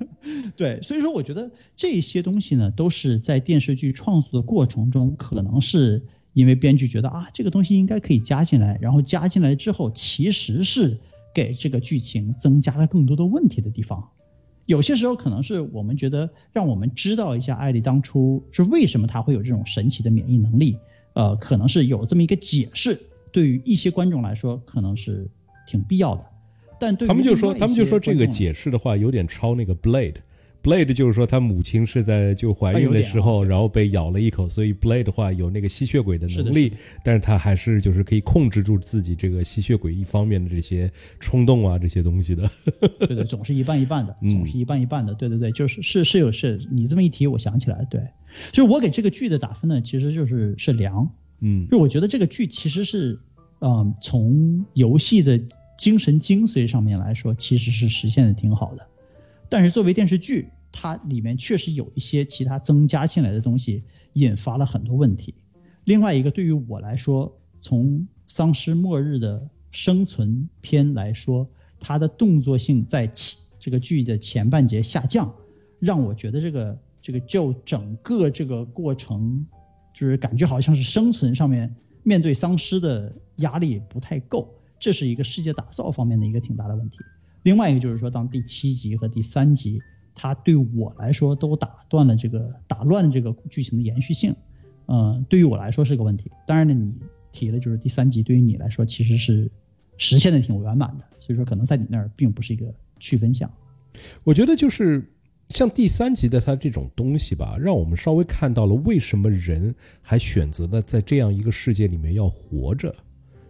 [0.56, 10.98] 对，所以说我觉得这些东西呢，都是在电视剧创作的过程中，可能是因为编剧觉得啊，这个东西应该可以加进来，然后加进来之后，其实是
[11.34, 14.08] 给这个剧情增加了更多的问题的地方。
[14.66, 20.78] 有些时候可能是我们觉得让我们知道一下艾丽当初是为什么她会有这种神奇的免疫能力，
[21.12, 23.00] 呃，可能是有这么一个解释，
[23.30, 25.28] 对于一些观众来说可能是
[25.66, 26.24] 挺必要的。
[26.80, 30.16] 但对他们就说，他们就说这个解释的话有点超那个 Blade。
[30.64, 36.72] Blade 就是说，他母亲是在就怀孕的时候，然后被咬了一口，所以 Blade 的话有那个吸血鬼的能力，
[37.04, 40.90] 但是他还是就是可以控制住自己这个吸血鬼一方面的这些
[41.20, 42.50] 冲动啊这些东西的。
[42.98, 45.12] 对对，总是一半一半的，总是一半一半的。
[45.12, 48.00] 对对对，就是是是有是，你这么一提，我想起来，对，
[48.50, 51.10] 就是我给这个剧的打分呢，其实就是是良，
[51.40, 53.20] 嗯，就我觉得这个剧其实是，
[53.60, 55.38] 嗯，从游戏的
[55.76, 58.86] 精神精髓上面来说，其实是实现的挺好的。
[59.48, 63.84] 但是作为电视剧，它里面确实有一些其他增加进来的东西，
[64.14, 65.34] 引发了很多问题。
[65.84, 73.10] 另外一个，对于我来说，从丧尸末日的生存篇来说，它的动作性在
[73.60, 75.34] 这个剧的前半节下降，
[75.78, 79.46] 让我觉得这个这个就整个这个过程，
[79.92, 86.96] 就是感觉好像是生存上面面对丧尸的压力不太够，这是一个世界打造方面的一个挺大的问题。
[87.44, 89.80] 另外一个就是说，当第七集和第三集，
[90.14, 94.34] 它对我来说都打断了这个打乱这个剧情的延续性，
[94.86, 96.30] 嗯，对于我来说是个问题。
[96.46, 96.92] 当然呢，你
[97.32, 99.50] 提了就是第三集对于你来说其实是
[99.98, 103.50] 实现的挺圆满的，所以说可能在你那儿并不是一个区分项。
[104.24, 105.06] 我觉得就是
[105.50, 112.94] 像第三集的它这种东西吧，让我们稍微看到了为什么人还选择了在这样一个世界里面要活着。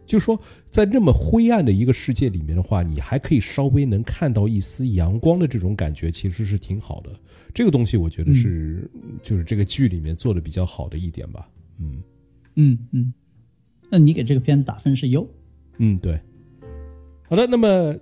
[0.07, 7.11] 就是说，在那么灰暗的一个世界里面的话，你还可以稍微能看到一丝阳光的这种感觉，其实是挺好的。
[7.53, 8.91] 这个东西我觉得是，
[9.23, 11.49] 就是这个剧里面做的比较好的一点吧。
[11.79, 12.03] 嗯
[12.57, 13.13] 嗯嗯，
[13.91, 15.29] 那你给这个片子打分是优？
[15.79, 16.21] 嗯，对。
[17.29, 17.97] 好的，那么。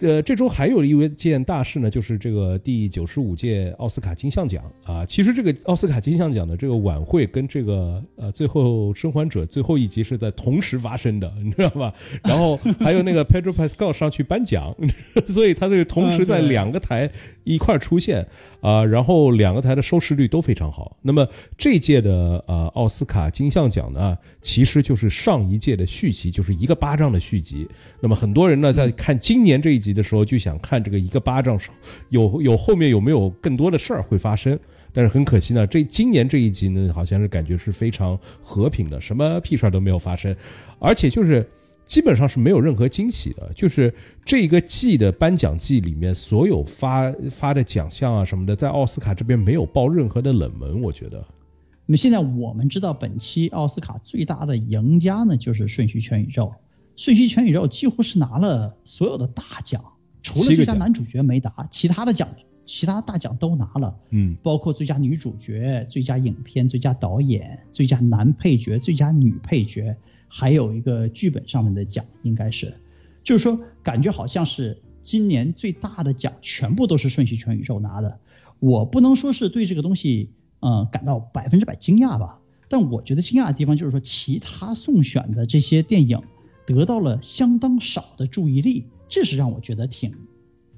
[0.00, 5.06] 呃，这周还有一件大事呢，就是这个第九十五届奥斯卡金像奖啊。
[5.06, 11.94] 其实这个奥斯卡金像奖的这个晚会跟这个呃《最后生还者》最后一集是在同时发生的，你知道吧？
[12.24, 14.74] 然后还有那个 Pedro Pascal 上去颁奖，
[15.26, 17.08] 所以他这个同时在两个台
[17.44, 18.26] 一块出现
[18.62, 18.82] 啊。
[18.82, 20.96] 然后两个台的收视率都非常好。
[21.02, 27.68] 那么这届的呃奥斯卡金像奖呢，其实就是上一届的续集，就是一个巴掌的续集。
[28.00, 29.92] 那么很多人呢在看今年这一集。
[29.92, 31.60] 的时候就想看这个一个巴掌，
[32.08, 34.58] 有有后面有没有更多的事儿会发生？
[34.90, 40.34] 但是很可惜呢，这今年这一集呢，好像是感觉是非常和平的，什么屁事儿都没有发生，
[40.78, 41.46] 而且就是
[41.84, 43.52] 基本上是没有任何惊喜的。
[43.54, 51.24] 就是这个季的颁奖季里面，所有发发的奖项啊什么的，在奥斯卡这边没有爆任何的冷门，我觉得。
[51.84, 56.44] 那么现在我们知道，本期奥斯卡最大的赢家呢，就是《瞬息全宇宙》。
[56.94, 59.82] 《瞬息全宇宙》几乎是拿了所有的大奖，
[60.22, 62.28] 除了最佳男主角没拿，其他的奖，
[62.64, 63.96] 其他大奖都拿了。
[64.10, 69.96] 嗯，包括最佳女主角、最佳影片、最佳导演、最佳男配角、最佳女配角，
[70.34, 72.78] 还有一个剧本上面的奖，应该是，
[73.22, 78.18] 就是说感觉好像是今年最大的奖全部都是《瞬息全宇宙》拿的。
[78.58, 80.30] 我不能说是对这个东西，
[80.60, 82.38] 嗯，感到百分之百惊讶吧。
[82.68, 86.22] 但我觉得惊讶的地方就是说，其他送选的这些电影
[86.64, 90.14] 得到了相当少的注意力，这是让我觉得挺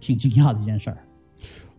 [0.01, 1.04] 挺惊讶的一件事儿。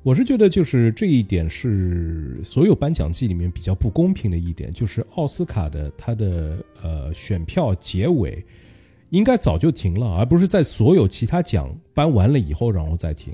[0.05, 8.45] 我是觉得，就是这一点是所有颁奖季里面比较不公平的一点，就是奥斯卡的它的呃选票结尾
[9.09, 13.33] 应该早就停了，而不是在所有其他奖颁完了以后然后再停。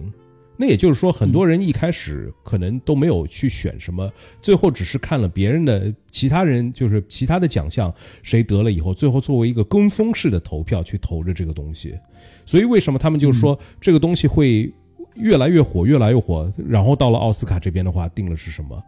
[0.56, 4.10] 那也就是说，很多人一开始可能都没有去选什么，
[4.42, 7.94] 最后只是看了别人的其他人，就是其他的奖项
[8.24, 12.00] 谁得了以后，最后作为一个跟风式的投票去投着这个东西。
[12.46, 14.72] 所以为什么他们就说这个东西会
[15.16, 16.52] 越来越火，越来越火？
[16.68, 18.82] 然后到了奥斯卡这边的话，定了是什么？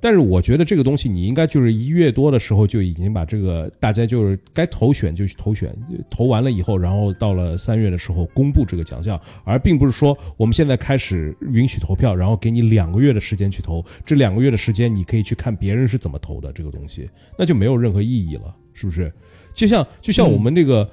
[0.00, 5.74] 但是我觉得这个东西你应该就是一月多的时候就已经把这个大家就是该投选就去投选，
[6.10, 17.08] 投完了以后，然后到了三月的时候公布这个奖项，而并不是说我们现在开始允许投票，然后给你两个月的时间去投，这两个月的时间你可以去看别人是怎么投的这个东西，
[17.38, 19.10] 那就没有任何意义了，是不是？
[19.54, 20.86] 就像就像我们那个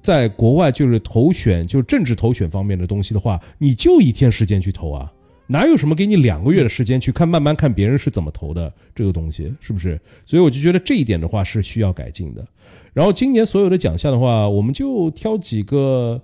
[0.00, 5.12] 在国外就是投选就是政治投选方面的东西的话，你就一天时间去投啊。
[5.48, 10.00] 哪有什么给你两个月的时间去看，慢慢看别人是怎么投的这个东西，是不是？
[10.24, 12.44] 所以我就觉得这一点的话是需要改进的。
[12.92, 16.20] 然后今年所有的奖项的话，我们就挑几个，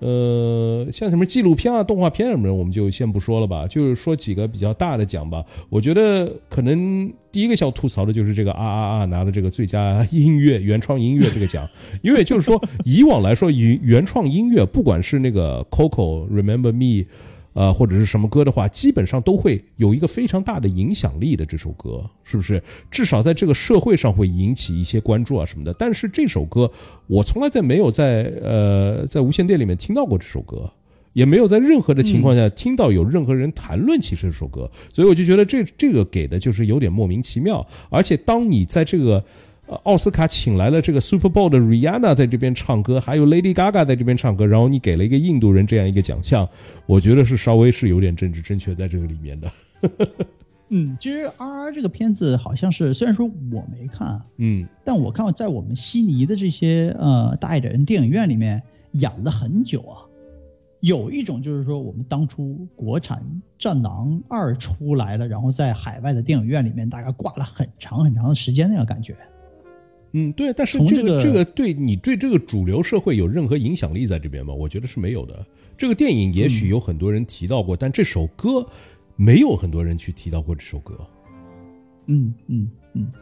[0.00, 5.44] 呃，像什么纪录片啊、动画片什么的，我们就先不说了吧，就是说几个比较大的奖吧。
[5.68, 11.66] 我觉得可能第一个要吐槽的就是这个啊啊啊拿的这个最佳音乐原创音乐这个奖，
[12.02, 17.06] 因为就是说以往来说原原创音乐，不管是那个 Coco Remember Me。
[17.58, 21.44] 呃，或者是什么歌的话，基本上都会有一个非常大的影响力的。
[21.44, 22.62] 这首歌是不是？
[22.88, 25.74] 至少在这个社会上会引起一些关注啊什么的。
[25.74, 26.70] 但是这首歌，
[27.08, 30.70] 我从来在没有在呃在无线电里面听到过这首歌，
[31.14, 37.66] 也没有在任何的情况下听到有任何人谈论起这首歌，所以我就觉得这这个给的就是有点莫名其妙。
[37.90, 39.24] 而且当你在这个。
[39.84, 46.48] 奥斯卡请来了这个 Super Bowl 的 Rihanna 在这边唱歌，还有 Lady Gaga 在这边唱歌，然后你给了一个印度人这样一个奖项，
[46.86, 49.50] 我觉得是稍微是有点政治正确在这个里面的。
[50.70, 58.62] 嗯，其实 R R 这个片子好像是，虽然说我没看，嗯，但我看在我们悉尼的这些呃大一点的电影院里面
[58.92, 60.04] 养了很久啊。
[60.80, 63.18] 有一种就是说，我们当初国产
[63.58, 69.16] 《战狼二》出来了，然后在海外的电影院里面大概挂了很长很长的时间那个感觉。
[70.12, 74.54] 嗯，对，但是这个这个对你对这个主流社会有任何影响力在这边吗？
[74.54, 75.46] 我觉得是没有的。
[75.76, 78.66] 这个电影也许有很多人提到过，但这首歌
[79.16, 80.98] 没有很多人去提到过这首歌。
[82.06, 83.12] 嗯嗯嗯，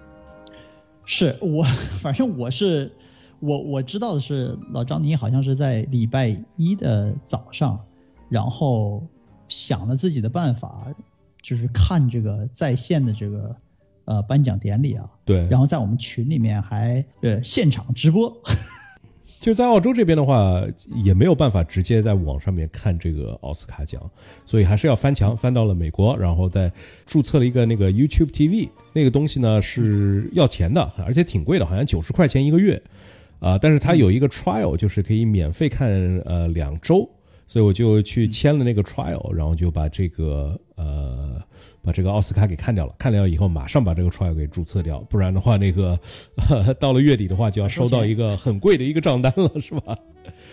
[1.04, 1.64] 是我
[2.00, 2.92] 反正我是
[3.40, 7.84] 我我知道的是老张，你好像是在礼拜一的早上，
[8.28, 9.04] 然后
[9.48, 10.94] 想了自己的办法，
[11.42, 13.56] 就是看这个在线的这个。
[14.06, 18.34] 呃，颁奖典礼啊，对，然后在我们群里面还呃现场直播，
[19.38, 20.62] 就在澳洲这边的话，
[21.04, 24.00] 也没有办法直接在网上面看这个奥斯卡奖，
[24.44, 26.72] 所以还是要翻墙翻到了美国，然后再
[27.04, 32.80] 注册了一个那个 YouTube TV，那个东西呢是要钱的，而且挺贵的，好像九十块钱一个月，
[33.40, 35.90] 啊，但是它有一个 trial，就是可以免费看
[36.24, 37.08] 呃两周。
[37.46, 41.40] 所以我就去签了那个 trial，然后就把这个呃
[41.80, 42.94] 把这个奥斯卡给看掉了。
[42.98, 45.98] 看掉以后，马上把这个 trial 给注册掉，不然的话，那个
[46.80, 49.96] 到了月底的话，就要收到一个很贵的一个账单了， 是吧？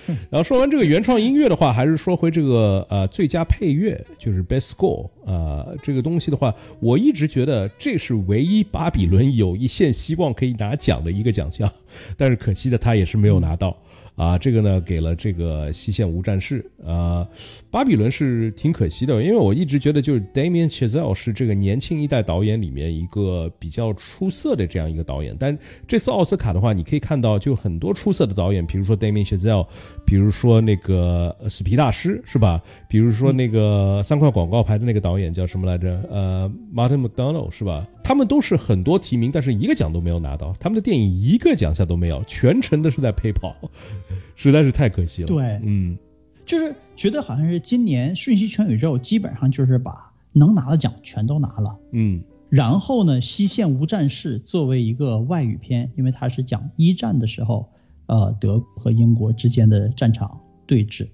[0.30, 11.72] 然后说完这个原创音乐的话，还是说回这个呃最佳配乐，就是 best score 啊这个东西的话，我一直觉得这是唯一巴比伦有一线希望可以拿奖的一个奖项，
[12.16, 13.76] 但是可惜的他也是没有拿到。
[14.16, 17.28] 啊，这个呢给了这个西线无战事啊，
[17.72, 25.58] 巴比伦是挺可惜的，因为我一直觉得就是 Damien Chazelle 是这个年轻一代导演里面一个比较出色的这样一个导演，但
[25.88, 29.68] 这次奥斯卡的话，你可以看到就很多出色的导演，比如说 Damien Chazelle，
[30.06, 32.62] 比如说那个死皮大师是吧？
[32.94, 36.00] 比如说那个三块广告牌的那个导演叫什么来着？
[36.12, 37.84] 呃，Martin McDonald 是吧？
[38.04, 43.56] 他们都是很多提名，但是一个奖都没有拿到，他们的电影一个奖项都没有，全程都是在陪跑。
[44.38, 45.28] 实在是太可惜了。
[45.28, 45.98] 对，嗯，
[46.46, 51.76] 就是觉得好像是今年《瞬息全宇宙》基本上就是把能拿的奖全都拿了。
[51.94, 52.22] 嗯，
[52.52, 57.68] 然后呢，《西线无战事》作为一个外语片，因为它是讲一战的时候，
[58.06, 61.08] 呃，德国和英国之间的战场对峙。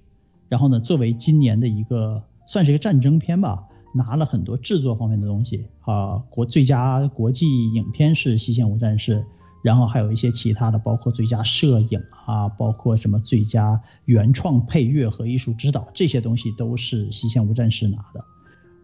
[0.50, 6.18] 然后呢，作为今年的一个算是一个战争片吧，拿了很多制作方面的东西啊。
[6.30, 9.20] 国最佳国际影片是《西线无战事》。
[9.62, 18.24] 然后还有一些其他的，包括最佳摄影啊，包括什么最佳原创配乐和艺术指导这些东西都是西线无战事拿的。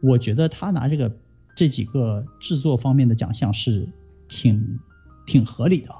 [0.03, 1.15] 我觉得他拿这个
[1.55, 3.87] 这几个制作方面的奖项是
[4.27, 4.81] 挺
[5.25, 5.95] 挺合理的。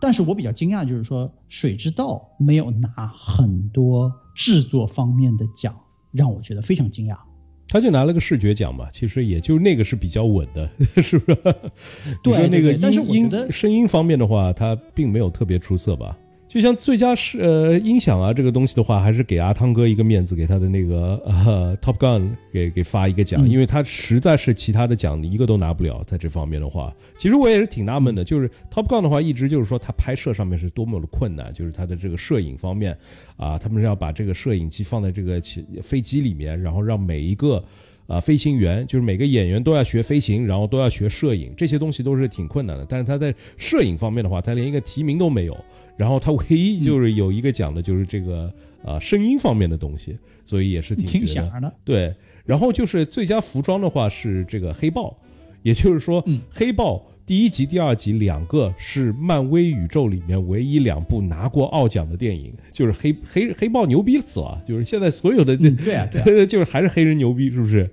[0.00, 5.74] 但是我比较惊讶，就是说《水之道》没有拿很多制作方面的奖，
[6.12, 7.16] 让我觉得非常惊讶。
[7.70, 10.70] 他就拿了个视觉奖嘛，其实也就那个是比较稳的，
[11.02, 11.54] 是不是？
[12.22, 16.16] 对，那个音音声音方面的话，他并没有特别出色吧。
[16.48, 32.96] 就像最佳是呃音响啊这个东西的话，还是给阿汤哥一个面子，给他的那个呃 Top Gun 给给发一个奖，因为他实在是其他的奖一个都拿不了，在这方面的话，其实我也是挺纳闷的，就是 Top Gun 的话，一直就是说他拍摄上面是多么的困难，就是他的这个摄影方面
[33.36, 35.38] 啊，他们是要把这个摄影机放在这个
[35.82, 37.62] 飞机里面，然后让每一个。
[38.08, 42.86] 啊，飞行员就是每个演员都要学飞行，然后都要学摄影，这些东西都是挺困难的。
[42.88, 45.54] 但是他在摄影方面的话，他连一个提名都没有。
[45.98, 48.50] 然后他唯一就是有一个讲的，就是这个
[48.84, 51.74] 啊声音方面的东西，所以也是挺挺响的。
[51.84, 52.14] 对，
[52.46, 55.14] 然后就是最佳服装的话是这个黑豹，
[55.62, 67.90] 也就是说黑豹第一集、第二集两个是漫威宇宙里面唯一两部拿过奥奖的电影，就是黑黑黑豹牛逼死了，就是现在所有的对啊对， 就是还是黑人牛逼，是不是？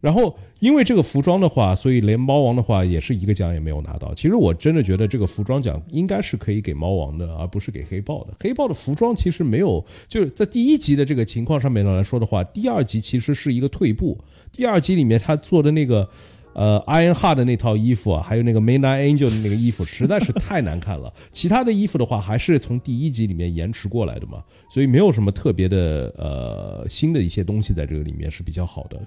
[0.00, 4.14] 然后，因为这个服装的话，所以连猫王的话也是一个奖也没有拿到。
[4.14, 8.32] 其实我真的觉得这个服装奖应该是可以给猫王的，而不是给黑豹的。
[8.38, 14.16] 黑豹的服装其实没有，就是在第一集的这个情况上面来说的话，第二集其实是一个退步。
[14.52, 16.08] 第二集里面他做的那个，
[16.52, 21.12] 呃，Iron Heart 的那套衣服啊，还有那个 Midnight Angel 的那个衣服，实在是太难看了。
[21.32, 29.00] 其他的衣服的话，还是从第一集里面延迟过来的嘛，所以没有什么特别的呃新的一些东西在这个里面是比较好的。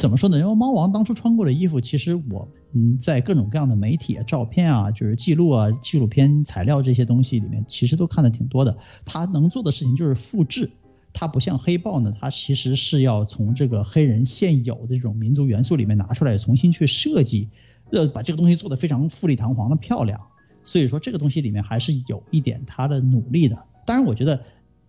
[0.00, 0.38] 怎么说呢？
[0.38, 8.78] 因为猫王当初穿过的衣服，其实我们在各种各样的媒体、照片啊，就是记录啊、纪录片材料这些东西里面，其实都看的挺多的。
[9.04, 10.70] 他能做的事情就是复制，
[11.12, 17.50] 他不像黑豹呢，他其实是要从这个黑人现有的这种民族元素里面拿出来，重新去设计，
[17.92, 20.18] 呃，把这个东西做得非常富丽堂皇的漂亮。
[20.64, 23.58] 所以说，这个东西里面还是有一点他的努力的。
[23.84, 24.40] 当然，我觉得。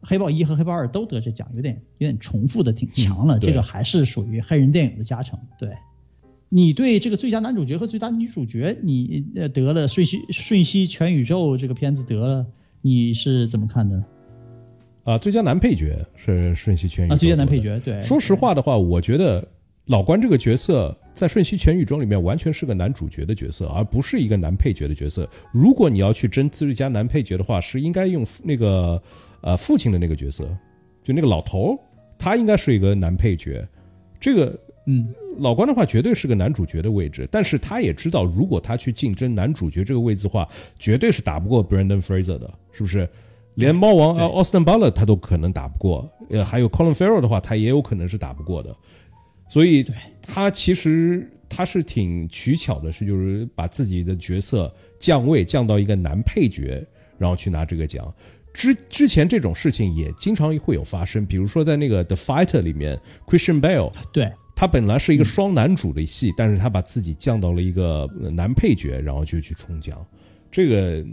[0.04, 3.38] 黑豹一和黑豹二都得这奖，有点有点重复的挺强了。
[3.38, 5.39] 这个还是属于黑人电影的加成。
[5.60, 5.70] 对，
[6.49, 12.47] 你对这个最佳男主角和最佳女主角，你呃得了《瞬息瞬息全宇宙》这个片子得了，
[12.82, 14.04] 你是怎么看的？
[15.04, 17.80] 啊，最佳男配角是《瞬息全宇宙》啊，最佳男配角。
[17.80, 19.47] 对，说实话的话，我觉得
[19.86, 25.30] 老关这个角色在《瞬息全宇宙》里面完全是个男主角的角色，而不是一个男配角的角色。
[25.54, 28.99] 如果你要去争最佳男配角的话，是应该用那个。
[29.41, 30.45] 呃，父亲的那个角色，
[31.03, 31.77] 就那个老头，
[32.17, 33.67] 他应该是一个男配角。
[34.19, 43.09] 这个，嗯，老关的话绝对是个男主角的位置，但是他也知道，如果他去竞争男主角这个位置的话，绝对是打不过 Brandon Fraser 的，是不是？
[43.55, 48.73] 连猫王 Austin Butler 他都可能打不过，呃，还有 Colin Farrell 的话，他也有可能是打不过的。
[49.45, 49.85] 所以，
[50.21, 56.81] 他其实他是挺取巧的，是就是把自己的角色降位降到一个男配角，
[57.17, 58.13] 然后去拿这个奖。
[58.54, 70.06] 之之前这种事情也经常会有发生，比如说在那个《The Fighter》里面，Christian Bale，对他本来是一个双男主的戏，但是他把自己降到了一个男配角，然后就去冲奖，
[70.52, 71.04] 这个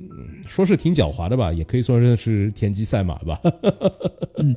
[0.46, 3.40] 说是挺狡猾的吧，也可以说是是田忌赛马吧。
[4.36, 4.54] 嗯，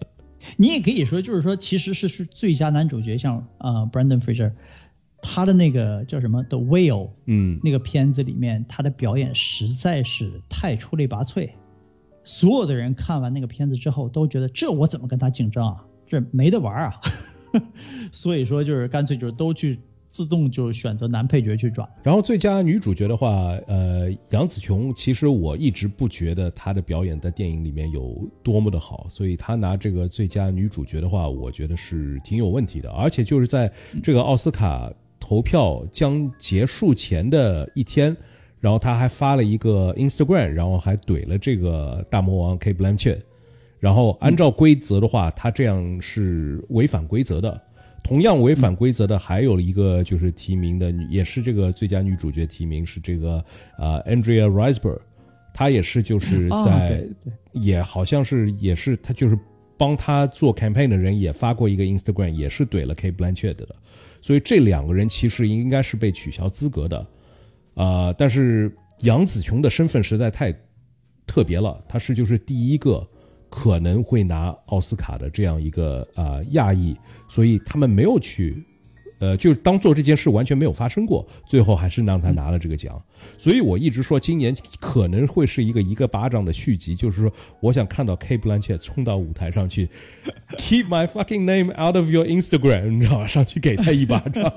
[0.57, 4.51] 你也可以说，就是说，其实是是最佳男主角，像呃 Brandon Fraser，
[5.21, 11.51] 他的那个叫什么《The Whale》，嗯，那个片子里面他的表演实在是太出类拔萃。
[12.23, 15.85] 所有的人看完那个片子之后都觉得，这我怎么跟他竞争啊？
[16.05, 17.01] 这没得玩啊！
[18.11, 21.87] 所以说就是干脆就是都去自动就选择男配角去转。
[22.03, 23.31] 然后最佳女主角的话，
[23.65, 32.89] 呃，杨紫琼，其实我一直不觉得她的表演在电影里面有多么的好，所以她拿这个最佳女主角的话，我觉得是挺有问题的。
[32.91, 33.71] 而且就是在
[34.03, 38.15] 这个奥斯卡投票将结束前的一天。
[38.61, 43.19] 然后他还发了一个 Instagram，然后还怼了这个大魔王 K Blanchett。
[43.79, 47.59] 然后按照规则的话，他这样是违反规则的。
[48.03, 53.43] 同样违反规则的还有一个就是提名的，也是这个最佳女主角提名是这个
[53.77, 54.99] 呃 Andrea Riseborough，
[55.53, 57.03] 她也是就是在
[57.53, 59.37] 也好像是也是他就是
[59.77, 63.67] 帮他做 campaign 的人也发过一个 Instagram，也是怼了 K Blanchett 的。
[64.21, 67.07] 所以这两个人其实应该是被取消资格的。
[67.75, 70.53] 啊，但是杨紫琼的身份实在太
[71.25, 73.07] 特别了，她是就是第一个
[73.49, 76.95] 可能会拿奥斯卡的这样一个啊亚裔，
[77.27, 78.63] 所以他们没有去
[79.21, 82.99] 呃，就当做这件事完全没有发生过，最后还是让他拿了这个奖。
[83.37, 87.31] 所以我一直说，今年可能会是一个一个巴掌的续集，就是说，
[87.61, 89.87] 我想看到 K Blanchett 冲到舞台上去，
[90.57, 93.27] Keep my fucking name out of your Instagram，你知道吧？
[93.27, 94.43] 上去给他一巴掌。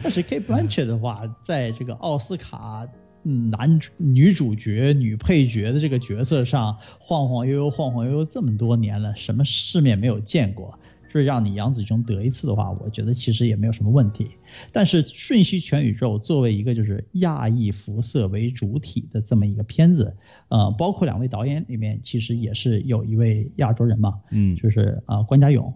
[0.00, 2.86] 但是 K Blanchett 的话，在这个奥斯卡
[3.24, 10.78] 男女主角、女配角的这个角色上晃晃悠悠、晃晃悠悠这么多年了，什么世面没有见过？
[11.18, 14.36] 是让你杨子琼得一次的话，我觉得其实也没有什么问题。
[14.72, 20.16] 但是《瞬息全宇宙》作为一个就是亚裔肤色为主体的这么一个片子，
[20.48, 25.74] 呃，包括两位导演里面其实也是有一位亚洲人嘛，嗯，就是啊关家勇，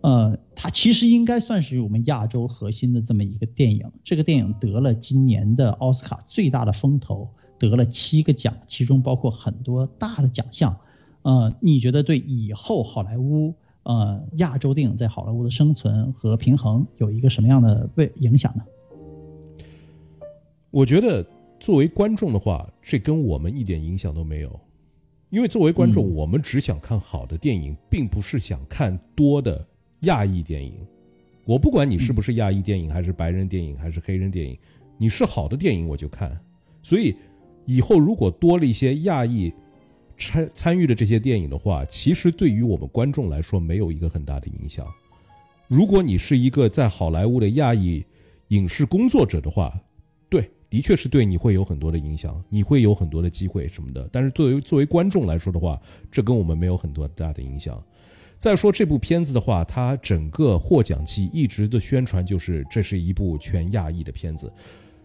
[0.00, 3.90] 呃，他其实应该算是我们亚洲核心的这么一个电影。
[4.02, 10.78] 这个电影得了今年的奥斯卡最大的风头，得了七个奖，其中包括很多大的奖项。
[11.22, 13.54] 呃，你觉得对以后好莱坞？
[13.84, 18.64] 呃，亚洲电影在好莱坞的生存和平衡有一个什么样的为影响呢？
[20.70, 21.24] 我觉得
[21.60, 24.58] 作为观众的话，这跟我们一点影响都没有，
[25.28, 29.62] 因为作为观众，我们只想看好的电影，并不是想看多的
[30.00, 30.74] 亚裔电影。
[31.44, 34.58] 我不管你是不是亚裔电影，还是白人电影，还是黑人电影，
[34.96, 36.40] 你是好的电影我就看。
[36.82, 37.14] 所以
[37.66, 39.52] 以后如果多了一些亚裔。
[40.16, 44.86] 参参与的这些电影的话，其实对于我们观众来说没有一个很大的影响。
[45.66, 48.04] 如果你是一个在好莱坞的亚裔
[48.48, 49.72] 影视工作者的话，
[50.28, 54.08] 对，的确是对你会有很多的影响，你会有很多的机会什么的。
[54.12, 55.80] 但是作为作为观众来说的话，
[56.10, 57.82] 这跟我们没有很多大的影响。
[58.38, 64.52] 再说这部片子的话，它整个获奖季一直的宣传就是这是一部全亚裔的片子，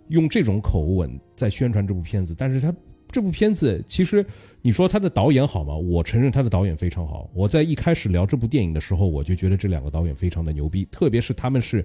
[0.10, 2.74] 用这种口吻在宣传这部片子，但是它。
[3.12, 4.24] 这部片子其实，
[4.62, 5.76] 你说他的导演好吗？
[5.76, 7.30] 我承认他的导演非常好。
[7.34, 11.84] 我在一开始聊这部电影的时候，我就觉得这两个导演非常的牛逼，特别是他们是，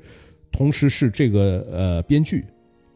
[0.53, 2.45] 同时是这个呃编剧，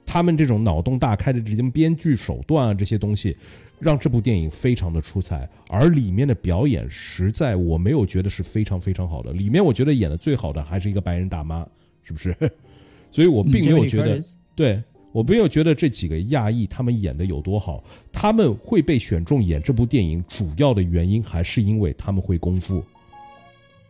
[0.04, 3.34] 他们这种脑洞大开的这些编剧手段啊，这些东西，
[3.78, 5.48] 让这部电影非常的出彩。
[5.70, 9.32] 而里面的表演实在我没有觉得是非常非常好的。
[9.32, 11.66] 里面我觉得演的最好的还是一个白人大妈，
[12.02, 12.36] 是不是？
[13.10, 14.20] 所以我并没有觉得
[14.54, 14.82] 对。
[15.18, 17.82] 我没有觉得这几个亚裔他们演的有多好，
[18.12, 22.80] 他们会被选中演这部电影，主要的原因还是因为他们会功夫。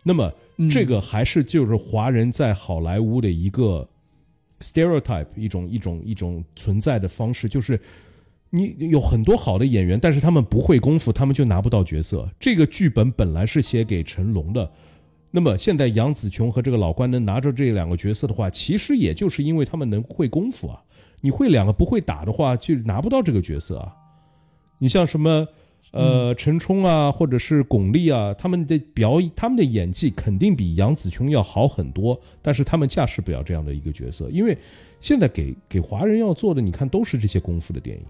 [0.03, 0.33] 那么，
[0.71, 3.87] 这个还是就是华人在好莱坞的一个
[4.61, 7.79] stereotype，一种一种一种存在的方式，就是
[8.49, 12.27] 你有很多好的演员，但是他们不会功夫，他们就拿不到角色。
[12.41, 14.73] 这个剧本本来是写给成龙的，
[15.31, 20.83] 那么现在杨紫琼和这个老关能拿着这两个角色的话，其实也就是因为他们能会功夫啊。
[21.21, 23.95] 你会两个不会打的话，就拿不到这个角色啊。
[24.79, 25.47] 你像什么，
[25.91, 34.57] 呃，陈冲啊，或者是巩俐啊，他们的表演，他们的演技肯定比杨紫琼要好很多，但是他们驾驶不了这样的一个角色，因为
[35.01, 38.05] 现在给给华人要做的，你看都是这些功夫的电影，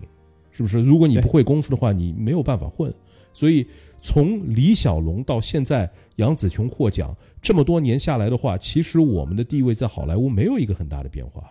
[0.51, 0.81] 是不是？
[0.81, 2.93] 如果你不会功夫的话，你没有办法混。
[3.33, 3.67] 所以
[4.03, 11.49] 从李小龙到现在杨紫琼获奖这么多年下来的话，其实我们的地位在好莱坞没有一个很大的变化。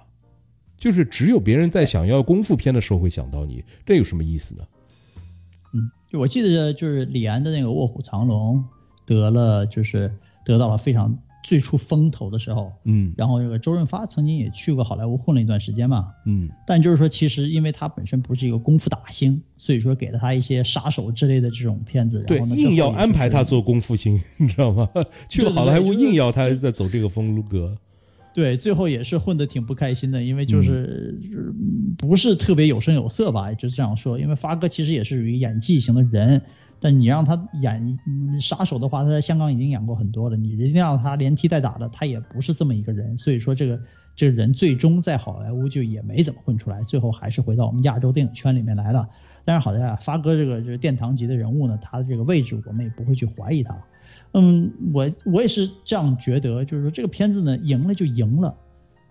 [0.77, 4.63] 就是只有别人在想要功夫片的时候会想到你，这有什么意思呢？
[5.73, 8.57] 嗯，就我记得就是李安的那个《卧虎藏龙》
[9.05, 10.13] 得了，就是
[10.45, 24.89] 得到了非常最初风头的时候，嗯，然后这个周润发曾经也去过好莱坞混了一段时间嘛，嗯，但就是说其实因为他本身不是一个功夫打星，所以说给了他一些杀手之类的这种片子，对，硬要安排他做功夫星， 你知道吗？
[25.27, 27.75] 去了好莱坞硬要他在走这个风格。
[28.37, 31.19] 对，最后也是混得挺不开心的，因为就是
[31.97, 34.19] 不是特别有声有色吧，就这样说。
[34.19, 36.43] 因为发哥其实也是属于演技型的人，
[36.79, 37.97] 但你让他演
[38.39, 43.17] 杀手的话，他在香港已经演过很多了，你一定让他连踢带打的，他也不是这么一个人。
[43.17, 43.81] 所以说这个
[44.15, 49.07] 这个人最终在好莱坞就也没怎么混出来，最后还是回到我们亚洲电影圈里面来了。
[49.45, 53.75] 但是好在啊，发哥这个就是殿堂级的人物呢，他的这个位置我们也不会去怀疑他。
[54.33, 58.55] 嗯，我我也是这样觉得，就是说这个片子呢，赢了就赢了，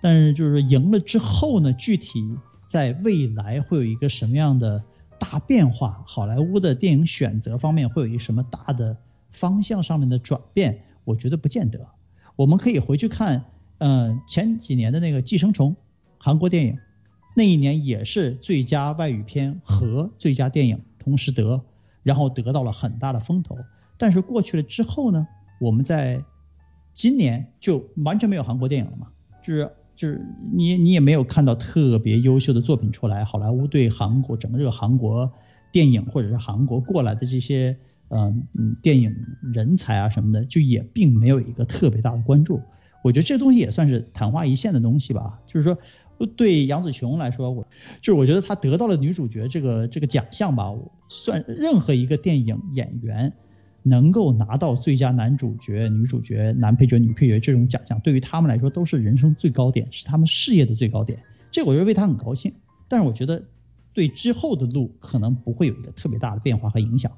[0.00, 2.22] 但是就是说赢了之后呢，具体
[2.66, 4.84] 在未来会有一个什么样的
[5.18, 6.04] 大变化？
[6.06, 8.98] 好莱坞的电影选择方面会有一个什么大的
[9.30, 10.82] 方向上面的转变？
[11.04, 11.88] 我觉得不见得。
[12.36, 13.46] 我们可以回去看，
[13.78, 15.72] 嗯，前几年的那个《寄生虫》，
[16.18, 16.78] 韩国电影，
[17.34, 21.62] 那一年也是最佳外语片和最佳电影同时得，
[22.02, 23.56] 然后得到了很大的风头。
[23.98, 25.26] 但是过去了之后呢，
[25.60, 26.22] 我们在
[26.92, 29.08] 今年就完全没有韩国电影了嘛，
[29.44, 35.32] 就是就是你你也没有看到特别优秀的作品出来，好莱坞对韩国整个这个韩国
[35.72, 37.76] 电影或者是韩国过来的这些
[38.08, 39.14] 嗯嗯电影
[39.52, 42.60] 人才啊什么的，就也并没有一个特别大的关注。
[43.02, 45.40] 我觉得这东西也算是昙花一现的东西吧。
[45.46, 45.78] 就是说，
[46.36, 47.66] 对杨紫琼来说，我
[48.02, 50.74] 就是我觉得她得到了女主角这个这个奖项吧，
[51.08, 53.32] 算任何一个电影演员
[53.88, 61.22] 能够拿到最佳男主角、女主角、男配角、女配角这种奖项，对于他们来说都是人生最高点，是他们事业的最高点。
[61.52, 62.52] 这我觉得为他很高兴。
[62.88, 63.44] 但是我觉得
[63.92, 67.12] 对之后的路可能不会有一个特别大的变化和影响。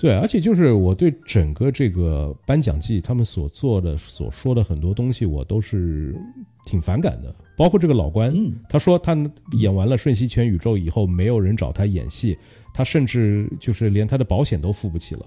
[0.00, 6.18] 对，而且就是我对整个这个颁奖季他们所做的、所说的很多东西，我都是
[6.64, 7.34] 挺反感的。
[7.54, 8.34] 包括这个老关，
[8.66, 9.14] 他说他
[9.58, 12.34] 演完了《瞬息全宇宙》以后，没有人找他演戏，
[12.72, 15.26] 他甚至就是连他的保险都付不起了，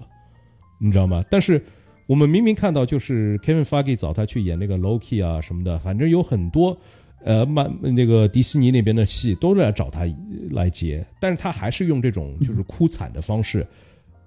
[0.80, 1.24] 你知道吗？
[1.30, 1.62] 但是
[2.08, 6.76] 我们明明看到，就是 Kevin Feige 找他去演那个 Loki 啊什么的，反正有很多
[7.22, 10.00] 呃，漫那个迪士尼那边的戏都来找他
[10.50, 13.64] 来接，但是他还是用这种就是 哭惨的方式。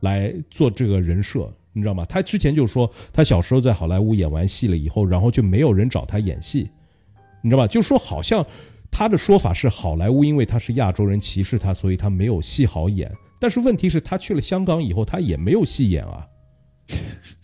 [0.02, 2.06] 来做这个人设，你知道吗？
[2.06, 6.70] 他之前就说，他小时候在好莱坞演完戏了以后，然后就没有人找他演戏，
[7.42, 7.68] 你知道吧？
[7.68, 8.46] 就说好像
[8.92, 13.12] 他的说法是好莱坞因为他是亚洲人歧视他，所以他没有戏好演。
[13.40, 16.26] 但是问题是，他去了香港以后，他也没有戏演啊。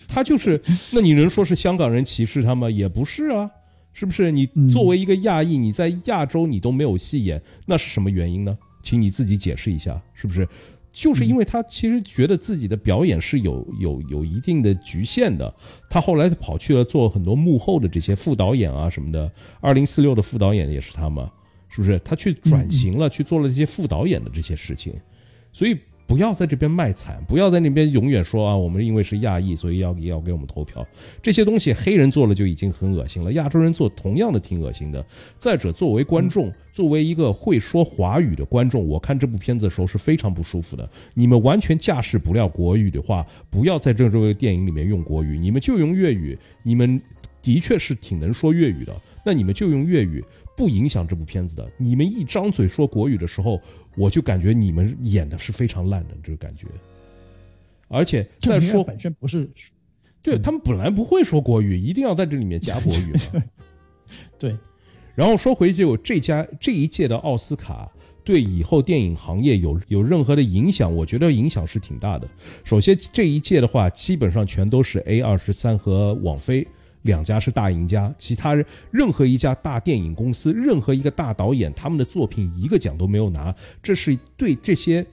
[0.07, 0.61] 他就是，
[0.91, 2.69] 那你能说是香港人歧视他吗？
[2.69, 3.49] 也不是啊，
[3.93, 4.31] 是不是？
[4.31, 8.57] 你作为一个亚裔，你在亚洲你都没有戏演，那是什么原因呢？
[8.81, 10.47] 请你自己解释一下，是不是？
[10.93, 15.53] 就是因为他其实觉得自己的表演是有有有一定的局限的，
[15.89, 19.29] 他后来跑去了做很多幕后的这些副导演啊什么的。
[19.59, 21.29] 二零四六的副导演也是他嘛，
[21.67, 21.99] 是不是？
[22.05, 24.93] 他去转型了，去做了这些副导演的这些事情，
[25.51, 25.77] 所以。
[26.05, 30.85] 不要在这边卖惨，不要在那边永远说啊，我们因为是亚裔，所以要要给我们投票。
[31.21, 35.03] 这些东西黑人做了就已经很恶心了，亚洲人做同样的挺恶心的。
[35.37, 40.87] 再者，作为观众，作为一个会说华语的观众，我看这部片子的时候是非常不舒服的。
[41.13, 46.37] 你们完全驾驶不了国语的话，不要在这这个电影里面用国语，你们就用粤语。
[46.63, 47.01] 你们
[47.41, 50.23] 的确是挺能说粤语的，那你们就用粤语。
[50.55, 51.67] 不影响这部片子的。
[51.79, 53.59] 你们一张嘴说国语的时候，
[53.95, 56.67] 我就感觉你们演的是非常烂的这个感觉。
[57.87, 59.49] 而且再说本身不是，
[60.21, 63.43] 对他们本来不会说国语，一定要在这里面加国语嘛。
[64.39, 64.57] 对。
[65.15, 67.87] 然后说回就这家这一届的奥斯卡
[68.23, 70.91] 对以后电影行业有有任何的影响？
[70.95, 72.27] 我觉得影响是挺大的。
[72.63, 76.67] 首先这一届的话，基本上全都是 A 二十三和网飞。
[77.03, 78.53] 两家是大赢家，其他
[78.91, 85.05] 任何一家大电影公司，任何一个大导演，他们的作品一个奖都没有拿，这是对这些，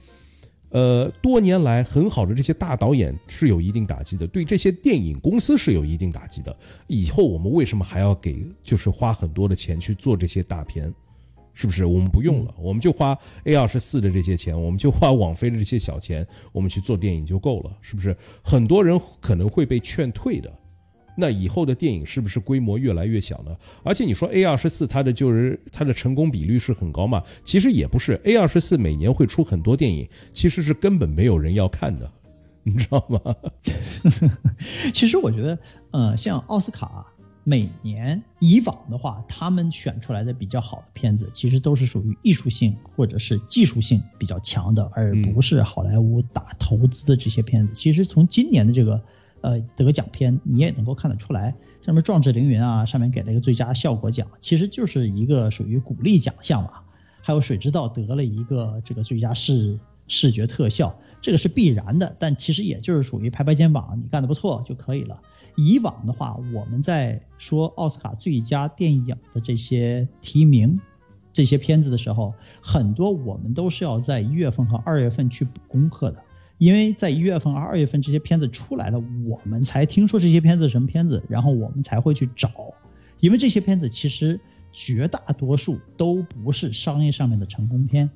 [0.69, 6.55] 呃，多年来很好的这些大导演是有一定打击的，对这些电影公司是有一定打击的。
[6.87, 10.93] 以后我们为什么还要给，就是花很多的钱去做这些大片？
[11.53, 11.83] 是不是？
[11.83, 18.15] 我们不用了，我们就花 A 二十四的这些钱，我们就花网飞的这些小钱，我们去做电影就够了，是不是？
[18.41, 20.49] 很多人可能会被劝退的。
[21.17, 23.55] 那以后的电影是不是规模越来越小呢？
[23.83, 27.21] 而且你说 A 二十四它的就是它的成功比率是很高嘛？
[27.43, 32.09] 其实也不是，A 二十四每年会出很多电影，其实是根本没有人要看的，
[32.63, 33.19] 你知道吗？
[34.93, 35.59] 其实我觉得，
[35.91, 37.05] 呃，像奥斯卡
[37.43, 47.73] 每年以往的话，他们选出来的比较好的片子，其实都是属于艺术性或者是技术性比较强的，而不是好莱坞大投资的这些片子。
[47.73, 49.03] 其实从今年的这个。
[49.41, 56.81] 呃，得奖片你也能够看得出来，上面《壮志凌云》啊，上面给了一个最佳效果奖，其实就是一个属于鼓励奖项嘛。
[57.21, 65.21] 还有《水之道》得了一个这个最佳视视觉特效，这个是必然的，但其实也就是属于拍拍肩膀，你干得不错就可以了。
[65.55, 70.79] 以往的话，我们在说奥斯卡最佳电影的这些提名
[71.33, 76.23] 这些片子的时候，很多我们都是要在一月份和二月份去补功课的。
[76.61, 82.51] 因为在一月份、二月份这些片子出来了，我们才听说这些片子什么片子，然后我们才会去找。
[83.19, 84.39] 因为这些片子其实
[84.71, 88.11] 绝大多数都不是商业上面的成功片，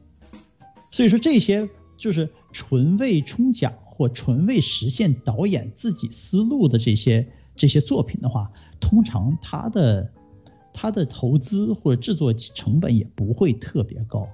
[0.91, 1.67] 所以说这些
[1.97, 10.11] 就是纯为冲奖或纯为实现导演自己思路的这些这些作品的话，通常它的
[10.71, 14.27] 它的投资或者制作成本也不会特别高。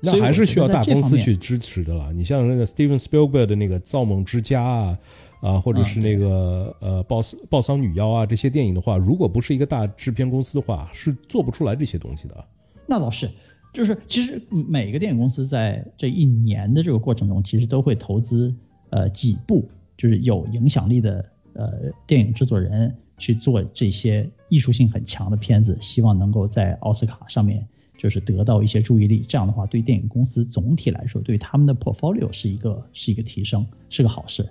[0.00, 2.10] 那还是需要大公司去支持的啦。
[2.14, 4.98] 你像那个 Steven Spielberg 的那个《造梦之家》啊，
[5.40, 7.20] 啊，或者是那个呃《暴
[7.50, 12.44] 暴桑女妖》啊，这些电影的话，如果不是一个大制片公司的话，是做不出来这些东西的。
[12.86, 13.28] 那倒是，
[13.72, 18.54] 就是其实每个电影公司在这一年的这个过程中，其实都会投资
[18.90, 27.66] 呃几部就是有影响力的呃电影制作人去做这些艺术性很强的片子，希望能够在奥斯卡上面。
[27.98, 34.48] 就是得到一些注意力，这样的话对电影公司总体来说，对他们的 portfolio 是一个是一个提升，是个好事。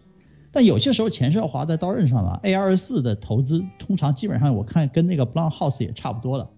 [0.52, 2.40] 但有些时候钱是要花在刀刃上的。
[2.44, 6.52] A 二四的投资通常基本上我看跟那个 Blum House 也差不多了。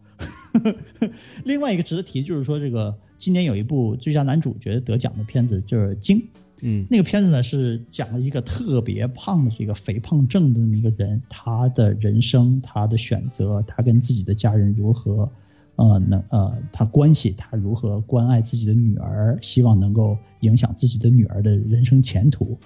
[1.46, 6.18] 另外一个值得提就是说，这个今年有一部最佳男主角得奖的片子就是《鲸》。
[6.62, 15.32] 嗯，那个片子呢是讲了一个特别胖的这个肥胖症的那么一个人，他的人生、他的选择、他跟自己的家人如何，
[15.80, 22.60] 呃，能呃，他关系，他如何关爱自己的女儿，希望能够影响自己的女儿的人生前途。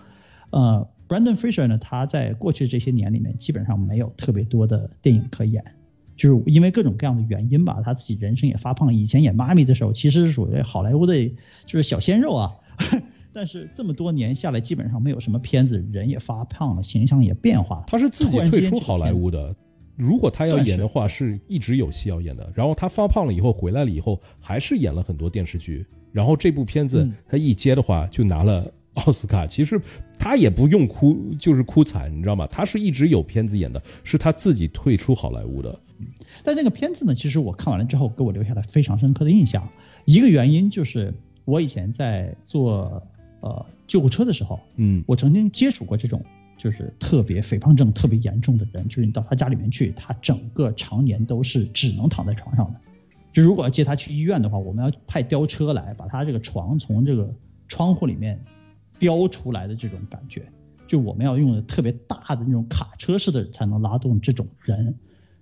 [0.50, 5.64] 呃，Brandon Fraser 呢，他在过去这些年里面基本上没有特别多的电影可演，
[6.18, 8.92] 就是因为各种各样的原因吧，他自己人生也发胖。
[8.92, 11.14] 以前演妈咪的时候，其实是属于好莱坞的，
[11.68, 12.56] 就是小鲜肉啊。
[13.32, 17.84] 但是这么多年下来，基本上没有什么片子，人也发胖了，形象也变化了。
[17.86, 19.56] 他是自己退出好莱坞的。
[19.96, 22.52] 如果他要演的话，是一直有戏要演的。
[22.56, 25.86] 然后他发胖了以后回来了以后，还是演了很多电视剧。
[26.12, 29.48] 然后这部片子他一接的话，就拿了奥斯卡。
[29.48, 29.80] 其实
[30.20, 32.48] 他也不用哭，就是哭惨，你知道吗？
[32.48, 35.80] 他是一直有片子演的，是他自己退出好莱坞的。
[36.44, 39.68] 但那个片子呢，其实我看完了之后，给我留下了非常深刻的印象。
[40.06, 41.14] 一个原因就是
[41.46, 43.02] 我以前在做。
[43.44, 46.24] 呃，救护车的时候，嗯，我曾经接触过这种
[46.64, 52.80] 就是特别肥胖症特别严重的人，就是你到他家里面去，他整个常年都是只能躺在床上的。
[53.34, 57.36] 就如果要接他去医院的话，我们要派吊车来把他这个床从这个
[57.68, 58.46] 窗户里面
[58.98, 60.54] 吊出来的这种感觉，
[60.88, 64.96] 就我们要用的特别大的那种卡车式的才能拉动这种人。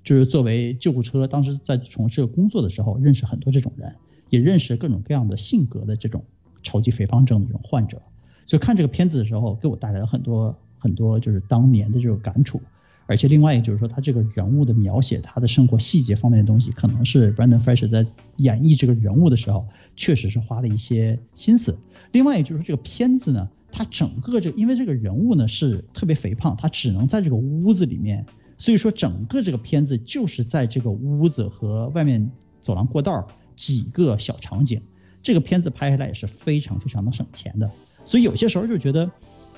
[0.03, 3.93] 就是作为救护车，当时在从事工作的时候，认识很多这种人，
[4.31, 6.25] 也认识各种各样的性格的这种。
[6.63, 8.03] 超级肥胖症的这种患者，
[8.45, 12.59] 就看这个片子的时候，给我带来了很多很多就是当年的这种感触。
[13.07, 18.05] 而且另外一个就是说，他这个人物的描写，他的生活细节方面的东西，可能是 Brandon Fraser 在
[18.37, 19.67] 演绎这个人物的时候，
[19.97, 21.77] 确实是花了一些心思。
[22.13, 28.25] 另外一个就是说，这个片子呢，它整个这因为这个人物呢是特别肥胖，他只能在这个屋子里面，
[28.57, 32.31] 所以说整个这个片子就是在这个屋子和外面
[32.61, 33.27] 走廊过道
[33.57, 34.81] 几个小场景。
[35.21, 37.69] 这个片子拍下来也是非常非常的省钱的，
[38.05, 39.11] 所以有些时候就觉得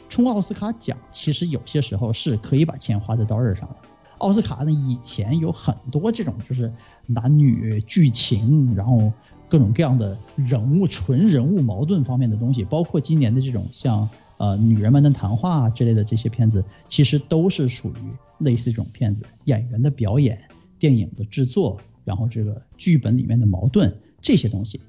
[0.10, 3.76] 冲奥斯卡奖，其实有些时候是可以把钱花在刀刃上的。
[4.20, 6.72] 奥斯卡呢，以前有很多这种就是
[7.08, 9.12] 男女剧情，然后
[9.50, 20.48] 各种各样的人物纯人物矛盾方面的东西，包括今年的这种像呃女人们的谈话之类的这些片子，其实都是属于类似这种片子，演员的表演、
[20.80, 24.80] 电影的制作，然后这个剧本里面的矛盾这些东西。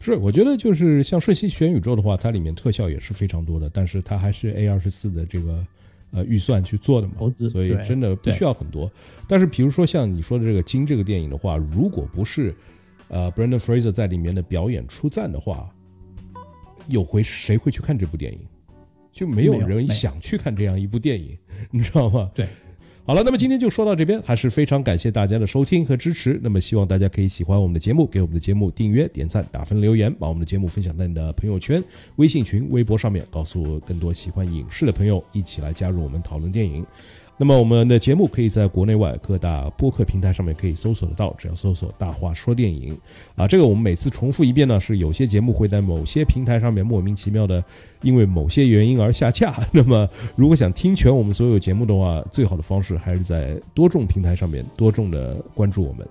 [0.00, 5.64] 是，我觉得就是像《瞬息全宇宙》的话，它里面特效也是非常多的，但是它还是 A 二十四的这个
[6.10, 8.90] 呃预算去做的嘛，投资，所以真的不需要很多。
[9.28, 12.54] 但是比如说像你说的这个《金》这个电影的话，如果不是
[13.08, 15.70] 呃 Brendan Fraser 在里面的表演出赞的话，
[16.86, 18.40] 有回谁会去看这部电影？
[19.12, 21.36] 就没有人想去看这样一部电影，
[21.70, 22.30] 你知道吗？
[22.34, 22.48] 对。
[23.10, 26.38] 好了，那么今天就说到这边，还是非常感谢大家的收听和支持。
[26.44, 31.82] 那么希望大家可以喜欢我们的节目，给我们的节目订阅、点赞、打分、留言，把我们的节目分享在你的朋友圈、
[32.18, 36.86] 微信群、微博上面，告诉更多喜欢影视的朋友，一起来加入我们讨论电影。
[37.42, 42.94] 那么我们的节目可以在国内外各大播客平台上面可以搜索得到，只要搜索“大话说电影”
[43.34, 47.64] 啊，这个我们每次重复一遍呢，是有些节目会在某些平台上面莫名其妙的
[48.02, 49.54] 因为某些原因而下架。
[49.72, 50.06] 那么
[50.36, 56.06] 如果想听全我们所有节目的话，最好的方式还是在多众平台上面多众的关注我们。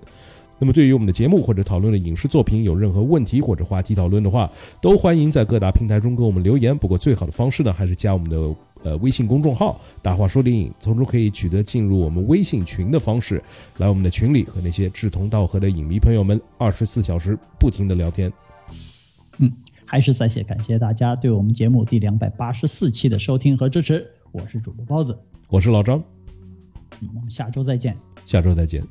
[0.58, 4.50] 那么对于我们的节目或者讨论的影视作品有任何问题或者话题讨论的话，
[4.82, 6.76] 都欢迎在各大平台中给我们留言。
[6.76, 8.56] 不过最好的方式呢，还是加我们的。
[8.84, 13.44] 呃，微信公众号“大话说电影”，从中可以取得进入我们微信群的方式，
[13.78, 18.32] 来我们的群里和那些志同道合的影迷朋友们二十四小时不停的聊天。
[19.38, 19.52] 嗯，
[19.86, 24.06] 还是再次感谢大家对我们节目第两百八十四期的收听和支持。
[24.32, 25.18] 我是主播包子，
[25.50, 26.04] 我是老张。
[27.02, 27.96] 嗯，我们下周再见。
[28.26, 28.84] 下周再见。